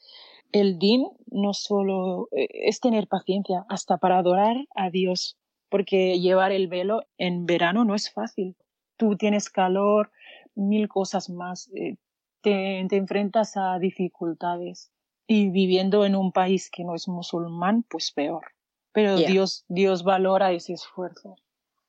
el 0.53 0.79
din 0.79 1.07
no 1.27 1.53
solo 1.53 2.29
eh, 2.33 2.49
es 2.53 2.81
tener 2.81 3.09
paciencia, 3.09 3.65
hasta 3.69 3.99
para 3.99 4.19
adorar 4.19 4.57
a 4.75 4.91
Dios, 4.91 5.39
porque 5.69 6.19
llevar 6.19 6.53
el 6.53 6.69
velo 6.69 7.03
en 7.19 7.47
verano 7.47 7.85
no 7.85 7.95
es 7.95 8.11
fácil. 8.11 8.57
Tú 8.97 9.17
tienes 9.17 9.51
calor, 9.51 10.11
mil 10.55 10.89
cosas 10.89 11.29
más, 11.31 11.71
eh, 11.75 11.97
te, 12.43 12.85
te 12.89 12.97
enfrentas 12.97 13.57
a 13.57 13.79
dificultades 13.79 14.91
y 15.27 15.51
viviendo 15.51 16.05
en 16.05 16.17
un 16.17 16.33
país 16.33 16.71
que 16.71 16.85
no 16.85 16.95
es 16.95 17.09
musulmán, 17.09 17.85
pues 17.89 18.13
peor. 18.13 18.45
Pero 18.93 19.17
Dios, 19.17 19.65
Dios 19.69 20.05
valora 20.05 20.53
ese 20.53 20.75
esfuerzo. 20.75 21.37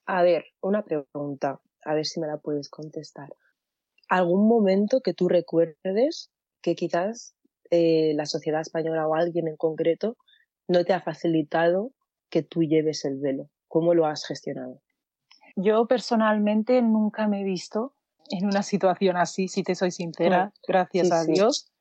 A 0.06 0.22
ver, 0.22 0.46
una 0.62 0.84
pregunta 0.84 1.62
a 1.86 1.94
ver 1.94 2.06
si 2.06 2.20
me 2.20 2.28
la 2.28 2.38
puedes 2.38 2.70
contestar. 2.70 3.30
¿Algún 4.10 4.48
momento 4.48 5.02
que 5.02 5.14
tú 5.14 5.30
recuerdes 5.30 6.30
que 6.62 6.76
quizás 6.76 7.36
eh, 7.72 8.14
la 8.16 8.26
sociedad 8.26 8.62
española 8.62 9.08
o 9.08 9.16
alguien 9.16 9.48
en 9.48 9.56
concreto 9.56 10.18
no 10.68 10.84
te 10.84 10.94
ha 10.94 11.02
facilitado 11.02 11.92
que 12.30 12.44
tú 12.44 12.64
lleves 12.64 13.06
el 13.06 13.20
velo? 13.20 13.50
¿Cómo 13.68 13.94
lo 13.94 14.06
has 14.06 14.26
gestionado? 14.26 14.82
Yo 15.56 15.88
personalmente 15.88 16.82
nunca 16.82 17.28
me 17.28 17.42
he 17.42 17.44
visto 17.44 17.96
en 18.30 18.46
una 18.46 18.64
situación 18.64 19.18
así, 19.18 19.48
si 19.48 19.64
te 19.64 19.76
soy 19.76 19.92
sincera, 19.92 20.54
gracias 20.68 21.12
a 21.12 21.24
Dios. 21.24 21.72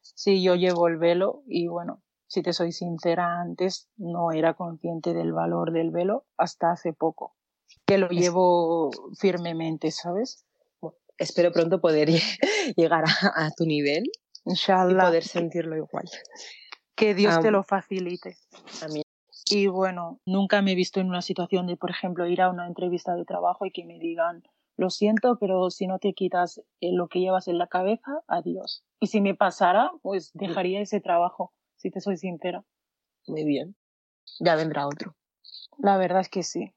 Sí, 0.00 0.42
yo 0.42 0.56
llevo 0.56 0.88
el 0.88 0.96
velo 0.96 1.42
y 1.46 1.68
bueno, 1.68 2.02
si 2.26 2.42
te 2.42 2.52
soy 2.52 2.72
sincera, 2.72 3.40
antes 3.40 3.88
no 3.96 4.32
era 4.32 4.54
consciente 4.54 5.14
del 5.14 5.32
valor 5.32 5.72
del 5.72 5.90
velo 5.90 6.26
hasta 6.36 6.72
hace 6.72 6.92
poco 6.92 7.37
que 7.86 7.98
lo 7.98 8.08
llevo 8.08 8.90
firmemente, 9.18 9.90
¿sabes? 9.90 10.44
espero 11.18 11.52
pronto 11.52 11.80
poder 11.80 12.08
llegar 12.76 13.04
a, 13.34 13.50
tu 13.50 13.66
nivel 13.66 14.04
Inshallah. 14.44 15.04
y 15.04 15.06
poder 15.06 15.24
sentirlo 15.24 15.76
igual. 15.76 16.08
Que 16.94 17.14
Dios 17.14 17.40
te 17.40 17.50
lo 17.50 17.62
facilite. 17.62 18.36
Y 19.50 19.66
bueno, 19.66 20.20
nunca 20.26 20.62
me 20.62 20.72
he 20.72 20.74
visto 20.74 21.00
en 21.00 21.08
una 21.08 21.22
situación 21.22 21.66
de, 21.66 21.76
por 21.76 21.90
ejemplo, 21.90 22.26
ir 22.26 22.42
a 22.42 22.50
una 22.50 22.66
entrevista 22.66 23.14
de 23.14 23.24
trabajo 23.24 23.66
y 23.66 23.70
que 23.70 23.84
me 23.84 23.98
digan, 23.98 24.42
lo 24.76 24.90
siento, 24.90 25.38
pero 25.38 25.70
si 25.70 25.86
no 25.86 25.98
te 25.98 26.12
quitas 26.12 26.58
eh, 26.80 26.92
lo 26.92 27.08
que 27.08 27.20
llevas 27.20 27.48
en 27.48 27.58
la 27.58 27.66
cabeza, 27.66 28.22
adiós. 28.26 28.84
Y 29.00 29.06
si 29.06 29.20
me 29.20 29.34
pasara, 29.34 29.90
pues 30.02 30.34
mm. 30.34 30.38
dejaría 30.38 30.80
ese 30.80 31.00
trabajo, 31.00 31.52
si 31.76 31.90
te 31.90 32.00
soy 32.00 32.16
sincera. 32.16 32.64
Muy 33.26 33.44
bien. 33.44 33.76
Ya 34.40 34.54
vendrá 34.56 34.86
otro. 34.86 35.16
La 35.78 35.96
verdad 35.96 36.20
es 36.20 36.28
que 36.28 36.42
sí. 36.42 36.74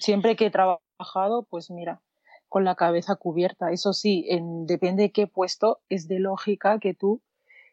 Siempre 0.00 0.36
que 0.36 0.46
he 0.46 0.50
trabajado, 0.50 1.46
pues 1.48 1.70
mira, 1.70 2.00
con 2.48 2.64
la 2.64 2.74
cabeza 2.74 3.16
cubierta. 3.16 3.70
Eso 3.72 3.92
sí, 3.92 4.26
en, 4.28 4.66
depende 4.66 5.04
de 5.04 5.12
qué 5.12 5.26
puesto, 5.26 5.80
es 5.88 6.08
de 6.08 6.20
lógica 6.20 6.78
que 6.78 6.94
tú, 6.94 7.22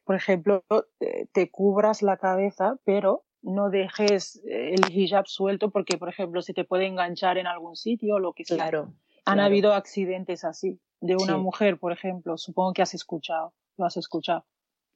por 0.04 0.16
ejemplo, 0.16 0.64
te 1.32 1.52
cubras 1.52 2.02
la 2.02 2.18
cabeza, 2.18 2.78
pero 2.84 3.24
no 3.42 3.70
dejes 3.70 4.42
el 4.46 4.82
hijab 4.92 5.28
suelto 5.28 5.70
porque, 5.70 5.98
por 5.98 6.10
ejemplo, 6.10 6.42
se 6.42 6.54
te 6.54 6.64
puede 6.64 6.88
enganchar 6.88 7.38
en 7.38 7.48
algún 7.48 7.76
sitio 7.76 8.16
o 8.16 8.20
lo 8.20 8.34
que 8.34 8.46
sea. 8.46 8.58
Claro. 8.58 8.94
Han 9.26 9.40
habido 9.40 9.74
accidentes 9.74 10.44
así, 10.44 10.82
de 11.00 11.16
una 11.16 11.38
mujer, 11.38 11.78
por 11.80 11.94
ejemplo, 11.94 12.38
supongo 12.38 12.74
que 12.74 12.82
has 12.82 12.94
escuchado, 12.94 13.54
lo 13.78 13.86
has 13.86 13.96
escuchado, 13.96 14.46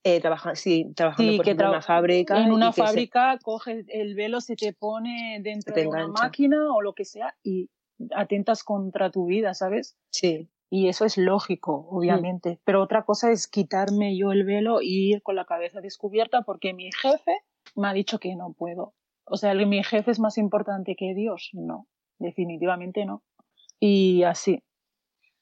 eh, 0.07 0.21
trabaja, 0.21 0.55
sí, 0.55 0.91
trabajando 0.95 1.43
en 1.43 1.65
una 1.67 1.81
fábrica. 1.81 2.41
En 2.41 2.51
una 2.51 2.71
fábrica 2.71 3.37
coge 3.43 3.85
el 3.89 4.15
velo, 4.15 4.39
se 4.39 4.55
te 4.55 4.71
pone 4.73 5.39
dentro 5.41 5.75
de 5.75 5.87
una 5.87 6.07
máquina 6.07 6.73
o 6.73 6.81
lo 6.81 6.93
que 6.93 7.03
sea 7.03 7.35
y 7.43 7.69
atentas 8.15 8.63
contra 8.63 9.11
tu 9.11 9.25
vida, 9.25 9.53
¿sabes? 9.53 9.97
Sí. 10.09 10.49
Y 10.69 10.87
eso 10.87 11.05
es 11.05 11.17
lógico, 11.17 11.87
obviamente. 11.89 12.59
Pero 12.63 12.81
otra 12.81 13.03
cosa 13.03 13.31
es 13.31 13.47
quitarme 13.47 14.17
yo 14.17 14.31
el 14.31 14.43
velo 14.43 14.81
y 14.81 15.11
ir 15.11 15.23
con 15.23 15.35
la 15.35 15.45
cabeza 15.45 15.81
descubierta 15.81 16.41
porque 16.41 16.73
mi 16.73 16.89
jefe 16.91 17.41
me 17.75 17.87
ha 17.87 17.93
dicho 17.93 18.19
que 18.19 18.35
no 18.35 18.53
puedo. 18.53 18.93
O 19.25 19.37
sea, 19.37 19.53
mi 19.53 19.83
jefe 19.83 20.11
es 20.11 20.19
más 20.19 20.37
importante 20.37 20.95
que 20.95 21.13
Dios. 21.13 21.49
No, 21.53 21.87
definitivamente 22.19 23.05
no. 23.05 23.23
Y 23.79 24.23
así. 24.23 24.63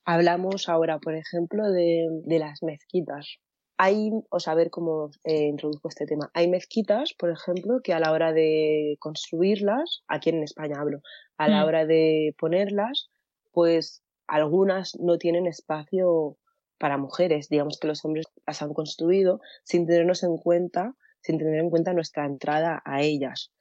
Hablamos 0.07 0.69
ahora, 0.69 0.99
por 0.99 1.15
ejemplo, 1.15 1.71
de, 1.71 2.07
de 2.25 2.39
las 2.39 2.61
mezquitas 2.61 3.39
hay, 3.77 4.11
o 4.29 4.39
sea, 4.39 4.53
a 4.53 4.55
ver 4.55 4.69
cómo 4.69 5.09
eh, 5.23 5.47
introduzco 5.47 5.89
este 5.89 6.05
tema. 6.05 6.29
Hay 6.33 6.47
mezquitas, 6.47 7.13
por 7.13 7.29
ejemplo, 7.29 7.81
que 7.83 7.93
a 7.93 7.99
la 7.99 8.11
hora 8.11 8.31
de 8.31 8.97
construirlas, 8.99 10.03
aquí 10.07 10.29
en 10.29 10.43
España 10.43 10.79
hablo, 10.79 11.01
a 11.37 11.47
la 11.49 11.63
mm. 11.63 11.67
hora 11.67 11.85
de 11.85 12.35
ponerlas, 12.37 13.09
pues 13.51 14.03
algunas 14.27 14.95
no 14.99 15.17
tienen 15.17 15.45
espacio 15.45 16.37
para 16.77 16.97
mujeres. 16.97 17.49
Digamos 17.49 17.79
que 17.79 17.87
los 17.87 18.03
hombres 18.05 18.25
las 18.45 18.61
han 18.61 18.73
construido 18.73 19.41
sin 19.63 19.85
tenernos 19.85 20.23
en 20.23 20.37
cuenta, 20.37 20.95
sin 21.21 21.37
tener 21.37 21.59
en 21.59 21.69
cuenta 21.69 21.93
nuestra 21.93 22.25
entrada 22.25 22.81
a 22.85 23.01
ellas. 23.01 23.51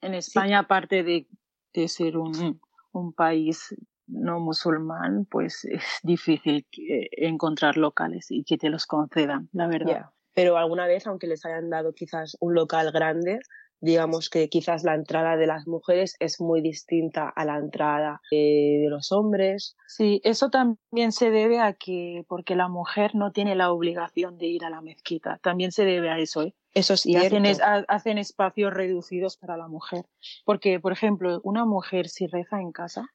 En 0.00 0.14
España, 0.14 0.60
aparte 0.60 1.02
de, 1.02 1.26
de 1.74 1.88
ser 1.88 2.16
un, 2.16 2.60
un 2.92 3.12
país 3.12 3.74
no 4.10 4.40
musulmán, 4.40 5.26
pues 5.30 5.64
es 5.64 5.84
difícil 6.02 6.66
encontrar 6.72 7.76
locales 7.76 8.26
y 8.30 8.44
que 8.44 8.58
te 8.58 8.68
los 8.68 8.86
concedan, 8.86 9.48
la 9.52 9.66
verdad. 9.66 10.06
Pero 10.34 10.56
alguna 10.56 10.86
vez, 10.86 11.06
aunque 11.06 11.26
les 11.26 11.44
hayan 11.44 11.70
dado 11.70 11.92
quizás 11.92 12.36
un 12.40 12.54
local 12.54 12.92
grande, 12.92 13.40
digamos 13.80 14.28
que 14.28 14.48
quizás 14.48 14.84
la 14.84 14.94
entrada 14.94 15.36
de 15.36 15.46
las 15.46 15.66
mujeres 15.66 16.16
es 16.20 16.40
muy 16.40 16.60
distinta 16.60 17.28
a 17.28 17.44
la 17.44 17.56
entrada 17.56 18.20
de 18.30 18.86
los 18.88 19.10
hombres. 19.10 19.76
Sí, 19.86 20.20
eso 20.22 20.50
también 20.50 21.12
se 21.12 21.30
debe 21.30 21.60
a 21.60 21.72
que, 21.72 22.24
porque 22.28 22.56
la 22.56 22.68
mujer 22.68 23.14
no 23.14 23.32
tiene 23.32 23.54
la 23.54 23.72
obligación 23.72 24.36
de 24.38 24.46
ir 24.46 24.64
a 24.64 24.70
la 24.70 24.82
mezquita, 24.82 25.38
también 25.42 25.72
se 25.72 25.84
debe 25.84 26.10
a 26.10 26.18
eso, 26.18 26.42
¿eh? 26.42 26.54
Eso 26.72 26.96
sí. 26.96 27.12
Y 27.12 27.16
hacen, 27.16 27.44
hacen 27.88 28.18
espacios 28.18 28.72
reducidos 28.72 29.36
para 29.36 29.56
la 29.56 29.66
mujer. 29.66 30.04
Porque, 30.44 30.78
por 30.78 30.92
ejemplo, 30.92 31.40
una 31.42 31.64
mujer 31.64 32.08
si 32.08 32.28
reza 32.28 32.60
en 32.60 32.70
casa, 32.70 33.08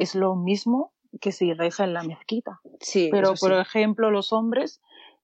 es 0.00 0.14
lo 0.14 0.36
mismo 0.36 0.92
que 1.20 1.32
si 1.32 1.52
reza 1.54 1.84
en 1.84 1.94
la 1.94 2.02
mezquita. 2.02 2.60
Sí, 2.80 3.08
Pero, 3.10 3.34
por 3.34 3.52
ejemplo, 3.52 4.10
los 4.10 4.32
hombres 4.32 4.80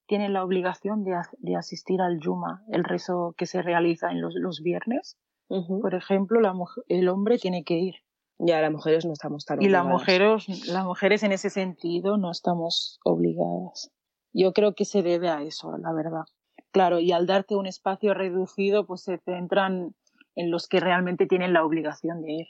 tienen 0.07 0.33
la 0.33 0.45
obligación 0.45 1.05
de, 1.05 1.17
de, 1.39 1.57
asistir 1.57 2.01
al 2.01 2.21
Yuma, 2.21 2.63
el 2.69 2.85
rezo 2.85 3.35
que 3.37 3.47
se 3.47 3.63
realiza 3.63 4.11
en 4.11 4.21
los, 4.21 4.35
los 4.35 4.63
viernes. 4.63 5.17
Por 5.49 5.95
ejemplo, 5.95 6.41
la 6.41 6.55
el 6.89 7.09
hombre 7.09 7.39
tiene 7.39 7.65
que 7.65 7.75
ir. 7.75 7.95
Ya, 8.39 8.61
las 8.61 8.73
mujeres 8.73 9.05
no 9.05 9.13
estamos 9.13 9.45
tan 9.45 9.63
Y 9.63 9.69
las 9.69 9.85
mujeres, 9.85 10.67
las 10.67 10.85
mujeres 10.85 11.23
en 11.23 11.33
ese 11.33 11.51
sentido 11.51 12.17
no 12.17 12.31
estamos 12.31 12.99
obligadas. 13.05 13.93
Yo 14.33 14.53
creo 14.53 14.75
que 14.75 14.85
se 14.85 15.03
debe 15.03 15.29
a 15.29 15.43
eso, 15.43 15.77
la 15.79 15.93
verdad. 15.93 16.25
Claro, 16.73 16.99
y 16.99 17.13
al 17.13 17.27
darte 17.27 17.55
un 17.55 17.67
espacio 17.67 18.15
reducido, 18.15 18.87
pues 18.87 19.03
se 19.03 19.19
centran 19.19 19.95
en 20.35 20.51
los 20.51 20.67
que 20.67 20.81
realmente 20.81 21.27
tienen 21.27 21.53
la 21.53 21.65
obligación 21.65 22.21
de 22.23 22.33
ir. 22.33 22.47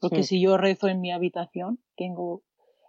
Porque 0.00 0.22
si 0.22 0.40
yo 0.40 0.56
rezo 0.56 0.88
en 0.88 1.00
mi 1.00 1.12
habitación, 1.12 1.80
tengo 1.96 2.42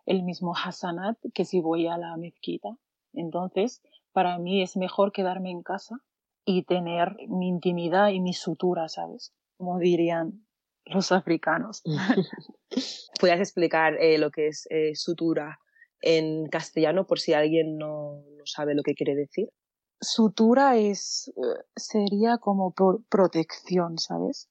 el 0.05 0.23
mismo 0.23 0.53
hasanat 0.55 1.17
que 1.33 1.45
si 1.45 1.59
voy 1.59 1.87
a 1.87 1.97
la 1.97 2.15
mezquita. 2.17 2.77
Entonces, 3.13 3.81
para 4.11 4.37
mí 4.37 4.61
es 4.61 4.77
mejor 4.77 5.11
quedarme 5.11 5.51
en 5.51 5.63
casa 5.63 5.97
y 6.45 6.63
tener 6.63 7.15
mi 7.27 7.47
intimidad 7.47 8.09
y 8.09 8.19
mi 8.19 8.33
sutura, 8.33 8.89
¿sabes? 8.89 9.33
Como 9.57 9.77
dirían 9.79 10.45
los 10.85 11.11
africanos. 11.11 11.83
¿Puedes 13.19 13.39
explicar 13.39 13.95
eh, 13.99 14.17
lo 14.17 14.31
que 14.31 14.47
es 14.47 14.67
eh, 14.69 14.95
sutura 14.95 15.59
en 16.01 16.47
castellano 16.47 17.05
por 17.05 17.19
si 17.19 17.33
alguien 17.33 17.77
no, 17.77 18.23
sabe 18.45 18.73
lo 18.73 18.83
que 18.83 18.95
quiere 18.95 19.15
decir? 19.15 19.49
Sutura 20.01 20.77
es, 20.77 21.31
eh, 21.35 21.63
sería 21.75 22.37
como 22.37 22.73
protección, 23.09 23.97
¿sabes? 23.97 24.49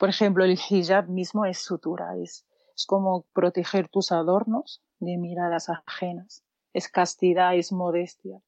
Por 0.00 0.08
ejemplo, 0.08 0.46
el 0.46 0.52
hijab 0.52 1.10
mismo 1.10 1.44
es 1.44 1.58
sutura, 1.58 2.16
es, 2.16 2.46
es 2.74 2.86
como 2.86 3.26
proteger 3.34 3.88
tus 3.88 4.12
adornos 4.12 4.80
de 4.98 5.18
miradas 5.18 5.68
ajenas. 5.68 6.42
Es 6.72 6.88
castidad, 6.88 7.54
es 7.54 7.70
modestia. 7.70 8.40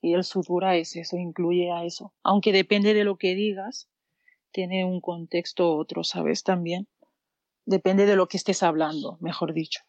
Y 0.00 0.14
el 0.14 0.22
sutura 0.22 0.76
es 0.76 0.94
eso, 0.94 1.16
incluye 1.16 1.72
a 1.72 1.84
eso. 1.84 2.12
Aunque 2.22 2.52
depende 2.52 2.94
de 2.94 3.02
lo 3.02 3.16
que 3.16 3.34
digas, 3.34 3.88
tiene 4.52 4.84
un 4.84 5.00
contexto 5.00 5.74
otro, 5.74 6.04
¿sabes? 6.04 6.44
También. 6.44 6.86
Depende 7.66 8.06
de 8.06 8.14
lo 8.14 8.28
que 8.28 8.36
estés 8.36 8.62
hablando, 8.62 9.18
mejor 9.20 9.54
dicho. 9.54 9.80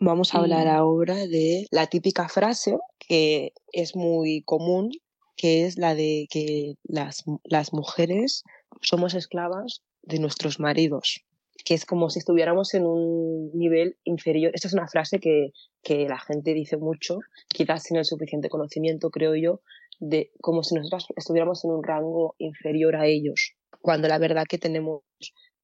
Vamos 0.00 0.34
a 0.34 0.38
hablar 0.40 0.68
ahora 0.68 1.14
de 1.14 1.66
la 1.70 1.86
típica 1.86 2.28
frase 2.28 2.76
que 2.98 3.54
es 3.72 3.96
muy 3.96 4.42
común, 4.42 4.90
que 5.34 5.64
es 5.64 5.78
la 5.78 5.94
de 5.94 6.28
que 6.30 6.74
las, 6.82 7.24
las 7.44 7.72
mujeres 7.72 8.44
somos 8.82 9.14
esclavas 9.14 9.80
de 10.02 10.18
nuestros 10.18 10.60
maridos, 10.60 11.24
que 11.64 11.74
es 11.74 11.84
como 11.84 12.10
si 12.10 12.18
estuviéramos 12.18 12.74
en 12.74 12.86
un 12.86 13.50
nivel 13.52 13.96
inferior. 14.04 14.52
Esta 14.54 14.68
es 14.68 14.74
una 14.74 14.88
frase 14.88 15.20
que, 15.20 15.52
que 15.82 16.08
la 16.08 16.18
gente 16.18 16.54
dice 16.54 16.76
mucho, 16.76 17.18
quizás 17.48 17.84
sin 17.84 17.96
el 17.96 18.04
suficiente 18.04 18.48
conocimiento, 18.48 19.10
creo 19.10 19.34
yo, 19.34 19.60
de 19.98 20.32
como 20.40 20.62
si 20.62 20.74
nosotros 20.74 21.06
estuviéramos 21.16 21.64
en 21.64 21.72
un 21.72 21.84
rango 21.84 22.34
inferior 22.38 22.96
a 22.96 23.06
ellos, 23.06 23.54
cuando 23.80 24.08
la 24.08 24.18
verdad 24.18 24.44
que 24.48 24.58
tenemos 24.58 25.02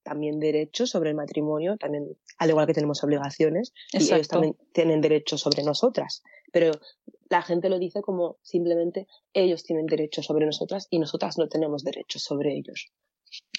también 0.02 0.38
derechos 0.38 0.90
sobre 0.90 1.10
el 1.10 1.16
matrimonio, 1.16 1.76
también 1.78 2.16
al 2.38 2.50
igual 2.50 2.66
que 2.66 2.74
tenemos 2.74 3.02
obligaciones, 3.02 3.72
y 3.92 4.04
ellos 4.04 4.28
también 4.28 4.56
tienen 4.72 5.00
derechos 5.00 5.40
sobre 5.40 5.64
nosotras. 5.64 6.22
Pero 6.52 6.70
la 7.28 7.42
gente 7.42 7.68
lo 7.68 7.80
dice 7.80 8.02
como 8.02 8.38
simplemente 8.42 9.08
ellos 9.32 9.64
tienen 9.64 9.86
derechos 9.86 10.26
sobre 10.26 10.46
nosotras 10.46 10.86
y 10.90 11.00
nosotras 11.00 11.38
no 11.38 11.48
tenemos 11.48 11.82
derechos 11.82 12.22
sobre 12.22 12.56
ellos. 12.56 12.92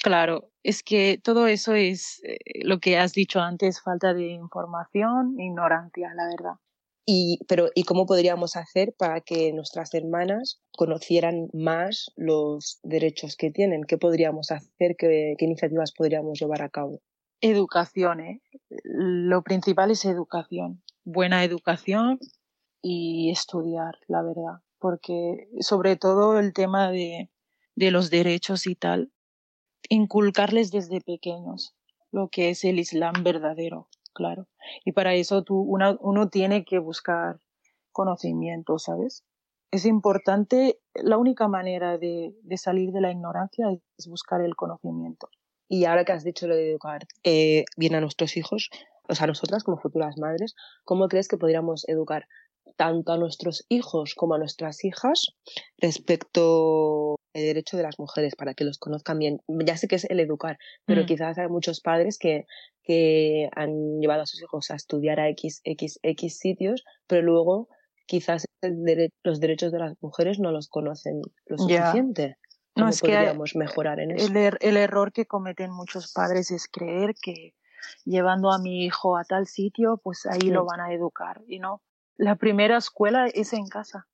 Claro, 0.03 0.51
es 0.63 0.83
que 0.83 1.19
todo 1.21 1.47
eso 1.47 1.73
es 1.73 2.21
eh, 2.23 2.37
lo 2.63 2.79
que 2.79 2.97
has 2.97 3.13
dicho 3.13 3.39
antes, 3.39 3.81
falta 3.81 4.13
de 4.13 4.27
información, 4.27 5.39
ignorancia, 5.39 6.13
la 6.15 6.27
verdad. 6.27 6.59
Y, 7.05 7.39
pero, 7.47 7.69
¿y 7.73 7.83
cómo 7.83 8.05
podríamos 8.05 8.57
hacer 8.57 8.93
para 8.97 9.21
que 9.21 9.53
nuestras 9.53 9.93
hermanas 9.93 10.59
conocieran 10.73 11.47
más 11.53 12.11
los 12.17 12.79
derechos 12.83 13.37
que 13.37 13.49
tienen? 13.49 13.85
¿Qué 13.85 13.97
podríamos 13.97 14.51
hacer? 14.51 14.97
¿Qué, 14.97 15.35
qué 15.37 15.45
iniciativas 15.45 15.93
podríamos 15.93 16.37
llevar 16.37 16.61
a 16.61 16.69
cabo? 16.69 17.01
Educación, 17.39 18.19
¿eh? 18.19 18.41
Lo 18.83 19.41
principal 19.41 19.91
es 19.91 20.03
educación. 20.03 20.83
Buena 21.05 21.45
educación 21.45 22.19
y 22.81 23.31
estudiar, 23.31 23.95
la 24.07 24.21
verdad. 24.21 24.61
Porque 24.77 25.47
sobre 25.61 25.95
todo 25.95 26.39
el 26.39 26.51
tema 26.51 26.91
de, 26.91 27.29
de 27.75 27.91
los 27.91 28.09
derechos 28.09 28.67
y 28.67 28.75
tal, 28.75 29.13
inculcarles 29.89 30.71
desde 30.71 31.01
pequeños 31.01 31.75
lo 32.11 32.29
que 32.29 32.49
es 32.49 32.63
el 32.63 32.79
Islam 32.79 33.23
verdadero 33.23 33.89
claro. 34.17 34.47
Y 34.83 34.93
para 34.93 35.13
eso 35.13 35.43
tú, 35.43 35.61
uno 35.61 36.29
tiene 36.29 36.65
que 36.65 36.79
buscar 36.79 37.39
conocimiento, 37.91 38.79
¿sabes? 38.79 39.23
Es 39.69 39.85
importante, 39.85 40.79
la 40.95 41.17
única 41.17 41.47
manera 41.47 41.99
de, 41.99 42.33
salir 42.55 42.91
de 42.91 43.01
la 43.01 43.11
ignorancia 43.11 43.67
es 43.97 44.07
buscar 44.07 44.41
el 44.41 44.55
conocimiento. 44.55 45.29
Y 45.69 45.85
ahora 45.85 46.03
que 46.03 46.13
has 46.13 46.23
dicho 46.23 46.47
lo 46.47 46.55
de 46.55 46.71
educar 46.71 47.05
eh, 47.23 47.65
bien 47.75 47.93
a 47.93 48.01
nuestros 48.01 48.37
hijos, 48.37 48.69
o 49.07 49.13
sea, 49.13 49.25
a 49.25 49.27
nosotras 49.27 49.63
como 49.63 49.77
futuras 49.77 50.17
madres, 50.17 50.55
¿cómo 50.83 51.07
crees 51.09 51.27
que 51.27 51.37
podríamos 51.37 51.87
educar 51.87 52.27
tanto 52.75 53.13
a 53.13 53.17
nuestros 53.17 53.65
hijos 53.69 54.15
como 54.15 54.33
a 54.33 54.39
nuestras 54.39 54.83
hijas 54.83 55.35
respecto 55.77 57.16
al 57.37 57.45
derecho 57.45 57.77
de 57.77 57.83
las 57.83 57.99
mujeres 57.99 58.35
para 58.35 58.53
que 58.53 58.63
los 58.63 58.77
conozcan 58.77 59.19
bien. 59.19 59.41
Ya 59.47 59.77
sé 59.77 59.87
que 59.87 59.95
es 59.95 60.05
el 60.05 60.19
educar, 60.19 60.57
pero 60.85 61.03
mm. 61.03 61.05
quizás 61.05 61.37
hay 61.37 61.47
muchos 61.47 61.81
padres 61.81 62.17
que, 62.17 62.45
que 62.83 63.49
han 63.55 63.99
llevado 63.99 64.23
a 64.23 64.25
sus 64.25 64.41
hijos 64.41 64.71
a 64.71 64.75
estudiar 64.75 65.19
a 65.19 65.29
X, 65.29 65.61
X, 65.63 65.99
X 66.01 66.37
sitios, 66.39 66.83
pero 67.07 67.21
luego 67.21 67.69
quizás 68.05 68.45
los 69.23 69.39
derechos 69.39 69.71
de 69.71 69.79
las 69.79 69.93
mujeres 70.01 70.39
no 70.39 70.51
los 70.51 70.67
conocen 70.67 71.21
lo 71.45 71.57
suficiente. 71.57 72.37
No, 72.75 72.89
es 72.89 73.01
podríamos 73.01 73.55
mejorar 73.55 73.99
en 73.99 74.11
eso? 74.11 74.27
El, 74.27 74.37
er, 74.37 74.57
el 74.61 74.77
error 74.77 75.11
que 75.11 75.25
cometen 75.25 75.71
muchos 75.71 76.13
padres 76.13 76.51
es 76.51 76.67
creer 76.67 77.15
que 77.19 77.55
llevando 78.05 78.51
a 78.51 78.59
mi 78.59 78.85
hijo 78.85 79.17
a 79.17 79.23
tal 79.23 79.47
sitio, 79.47 79.99
pues 80.03 80.25
ahí 80.25 80.49
lo 80.49 80.65
van 80.65 80.79
a 80.81 80.93
educar. 80.93 81.41
Y 81.47 81.59
no, 81.59 81.81
la 82.17 82.35
primera 82.35 82.77
escuela 82.77 83.27
es 83.27 83.53
en 83.53 83.67
casa. 83.67 84.07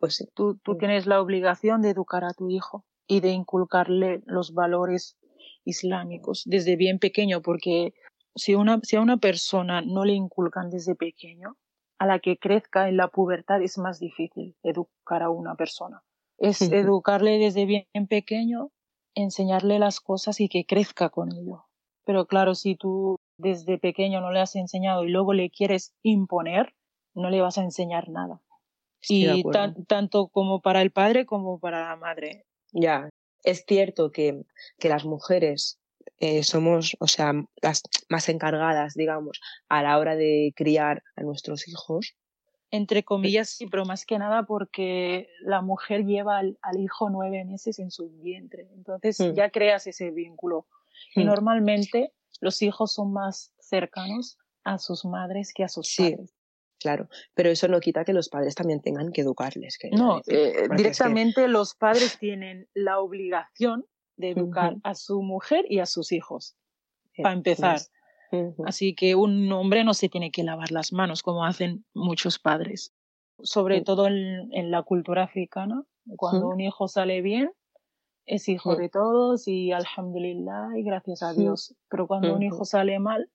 Pues 0.00 0.16
sí. 0.16 0.26
Tú, 0.34 0.58
tú 0.64 0.76
tienes 0.76 1.06
la 1.06 1.20
obligación 1.20 1.82
de 1.82 1.90
educar 1.90 2.24
a 2.24 2.32
tu 2.32 2.48
hijo 2.48 2.84
y 3.06 3.20
de 3.20 3.30
inculcarle 3.30 4.22
los 4.26 4.54
valores 4.54 5.18
islámicos 5.64 6.42
desde 6.46 6.76
bien 6.76 6.98
pequeño, 6.98 7.42
porque 7.42 7.92
si, 8.34 8.54
una, 8.54 8.80
si 8.82 8.96
a 8.96 9.02
una 9.02 9.18
persona 9.18 9.82
no 9.82 10.04
le 10.04 10.14
inculcan 10.14 10.70
desde 10.70 10.94
pequeño, 10.94 11.56
a 11.98 12.06
la 12.06 12.18
que 12.18 12.38
crezca 12.38 12.88
en 12.88 12.96
la 12.96 13.08
pubertad 13.08 13.60
es 13.60 13.76
más 13.76 14.00
difícil 14.00 14.56
educar 14.62 15.22
a 15.22 15.28
una 15.28 15.54
persona. 15.54 16.02
Es 16.38 16.62
educarle 16.62 17.36
desde 17.36 17.66
bien 17.66 18.06
pequeño, 18.08 18.70
enseñarle 19.14 19.78
las 19.78 20.00
cosas 20.00 20.40
y 20.40 20.48
que 20.48 20.64
crezca 20.64 21.10
con 21.10 21.30
ello. 21.30 21.66
Pero 22.06 22.26
claro, 22.26 22.54
si 22.54 22.74
tú 22.74 23.16
desde 23.36 23.76
pequeño 23.76 24.22
no 24.22 24.32
le 24.32 24.40
has 24.40 24.56
enseñado 24.56 25.04
y 25.04 25.10
luego 25.10 25.34
le 25.34 25.50
quieres 25.50 25.92
imponer, 26.02 26.74
no 27.14 27.28
le 27.28 27.42
vas 27.42 27.58
a 27.58 27.64
enseñar 27.64 28.08
nada. 28.08 28.40
Y 29.08 29.42
tanto 29.86 30.28
como 30.28 30.60
para 30.60 30.82
el 30.82 30.90
padre 30.90 31.26
como 31.26 31.58
para 31.58 31.88
la 31.88 31.96
madre. 31.96 32.44
Ya, 32.72 33.08
es 33.42 33.64
cierto 33.66 34.12
que, 34.12 34.42
que 34.78 34.88
las 34.88 35.04
mujeres 35.04 35.80
eh, 36.18 36.42
somos, 36.42 36.96
o 37.00 37.06
sea, 37.06 37.32
las 37.62 37.82
más 38.08 38.28
encargadas, 38.28 38.94
digamos, 38.94 39.40
a 39.68 39.82
la 39.82 39.98
hora 39.98 40.16
de 40.16 40.52
criar 40.54 41.02
a 41.16 41.22
nuestros 41.22 41.66
hijos. 41.68 42.14
Entre 42.70 43.02
comillas, 43.02 43.50
sí, 43.50 43.66
pero 43.66 43.84
más 43.84 44.06
que 44.06 44.18
nada 44.18 44.44
porque 44.44 45.28
la 45.40 45.60
mujer 45.60 46.04
lleva 46.04 46.38
al, 46.38 46.56
hijo 46.78 47.10
nueve 47.10 47.44
meses 47.44 47.80
en 47.80 47.90
su 47.90 48.10
vientre. 48.10 48.68
Entonces 48.74 49.18
mm. 49.18 49.32
ya 49.32 49.50
creas 49.50 49.86
ese 49.86 50.10
vínculo. 50.10 50.66
Y 51.16 51.24
mm. 51.24 51.26
normalmente 51.26 52.12
los 52.40 52.62
hijos 52.62 52.92
son 52.92 53.12
más 53.12 53.52
cercanos 53.58 54.38
a 54.62 54.78
sus 54.78 55.04
madres 55.04 55.52
que 55.52 55.64
a 55.64 55.68
sus 55.68 55.96
padres 55.96 56.32
claro, 56.80 57.08
pero 57.34 57.50
eso 57.50 57.68
no 57.68 57.78
quita 57.80 58.04
que 58.04 58.12
los 58.12 58.28
padres 58.28 58.54
también 58.54 58.80
tengan 58.80 59.12
que 59.12 59.20
educarles. 59.20 59.78
No, 59.92 60.20
eh, 60.26 60.68
directamente 60.76 61.46
los 61.46 61.74
padres 61.74 62.18
tienen 62.18 62.68
la 62.74 62.98
obligación 62.98 63.86
de 64.16 64.30
educar 64.30 64.76
a 64.82 64.94
su 64.94 65.22
mujer 65.22 65.64
y 65.68 65.78
a 65.78 65.86
sus 65.86 66.12
hijos, 66.12 66.56
para 67.16 67.34
empezar. 67.34 67.80
Así 68.64 68.94
que 68.94 69.14
un 69.14 69.50
hombre 69.52 69.84
no 69.84 69.94
se 69.94 70.08
tiene 70.08 70.30
que 70.30 70.44
lavar 70.44 70.70
las 70.70 70.92
manos 70.92 71.22
como 71.22 71.44
hacen 71.44 71.84
muchos 71.94 72.38
padres. 72.38 72.92
Sobre 73.42 73.80
todo 73.82 74.06
en, 74.06 74.70
la 74.70 74.82
cultura 74.82 75.24
africana, 75.24 75.84
cuando 76.16 76.48
un 76.48 76.60
hijo 76.60 76.88
sale 76.88 77.22
bien, 77.22 77.50
es 78.26 78.48
hijo 78.48 78.76
de 78.76 78.88
todos 78.88 79.48
y 79.48 79.72
alhamdulillah 79.72 80.76
y 80.76 80.82
gracias 80.84 81.22
a 81.22 81.32
Dios. 81.32 81.74
Pero 81.88 82.06
cuando 82.06 82.34
un 82.34 82.42
hijo 82.42 82.64
sale 82.64 82.98
mal, 82.98 83.30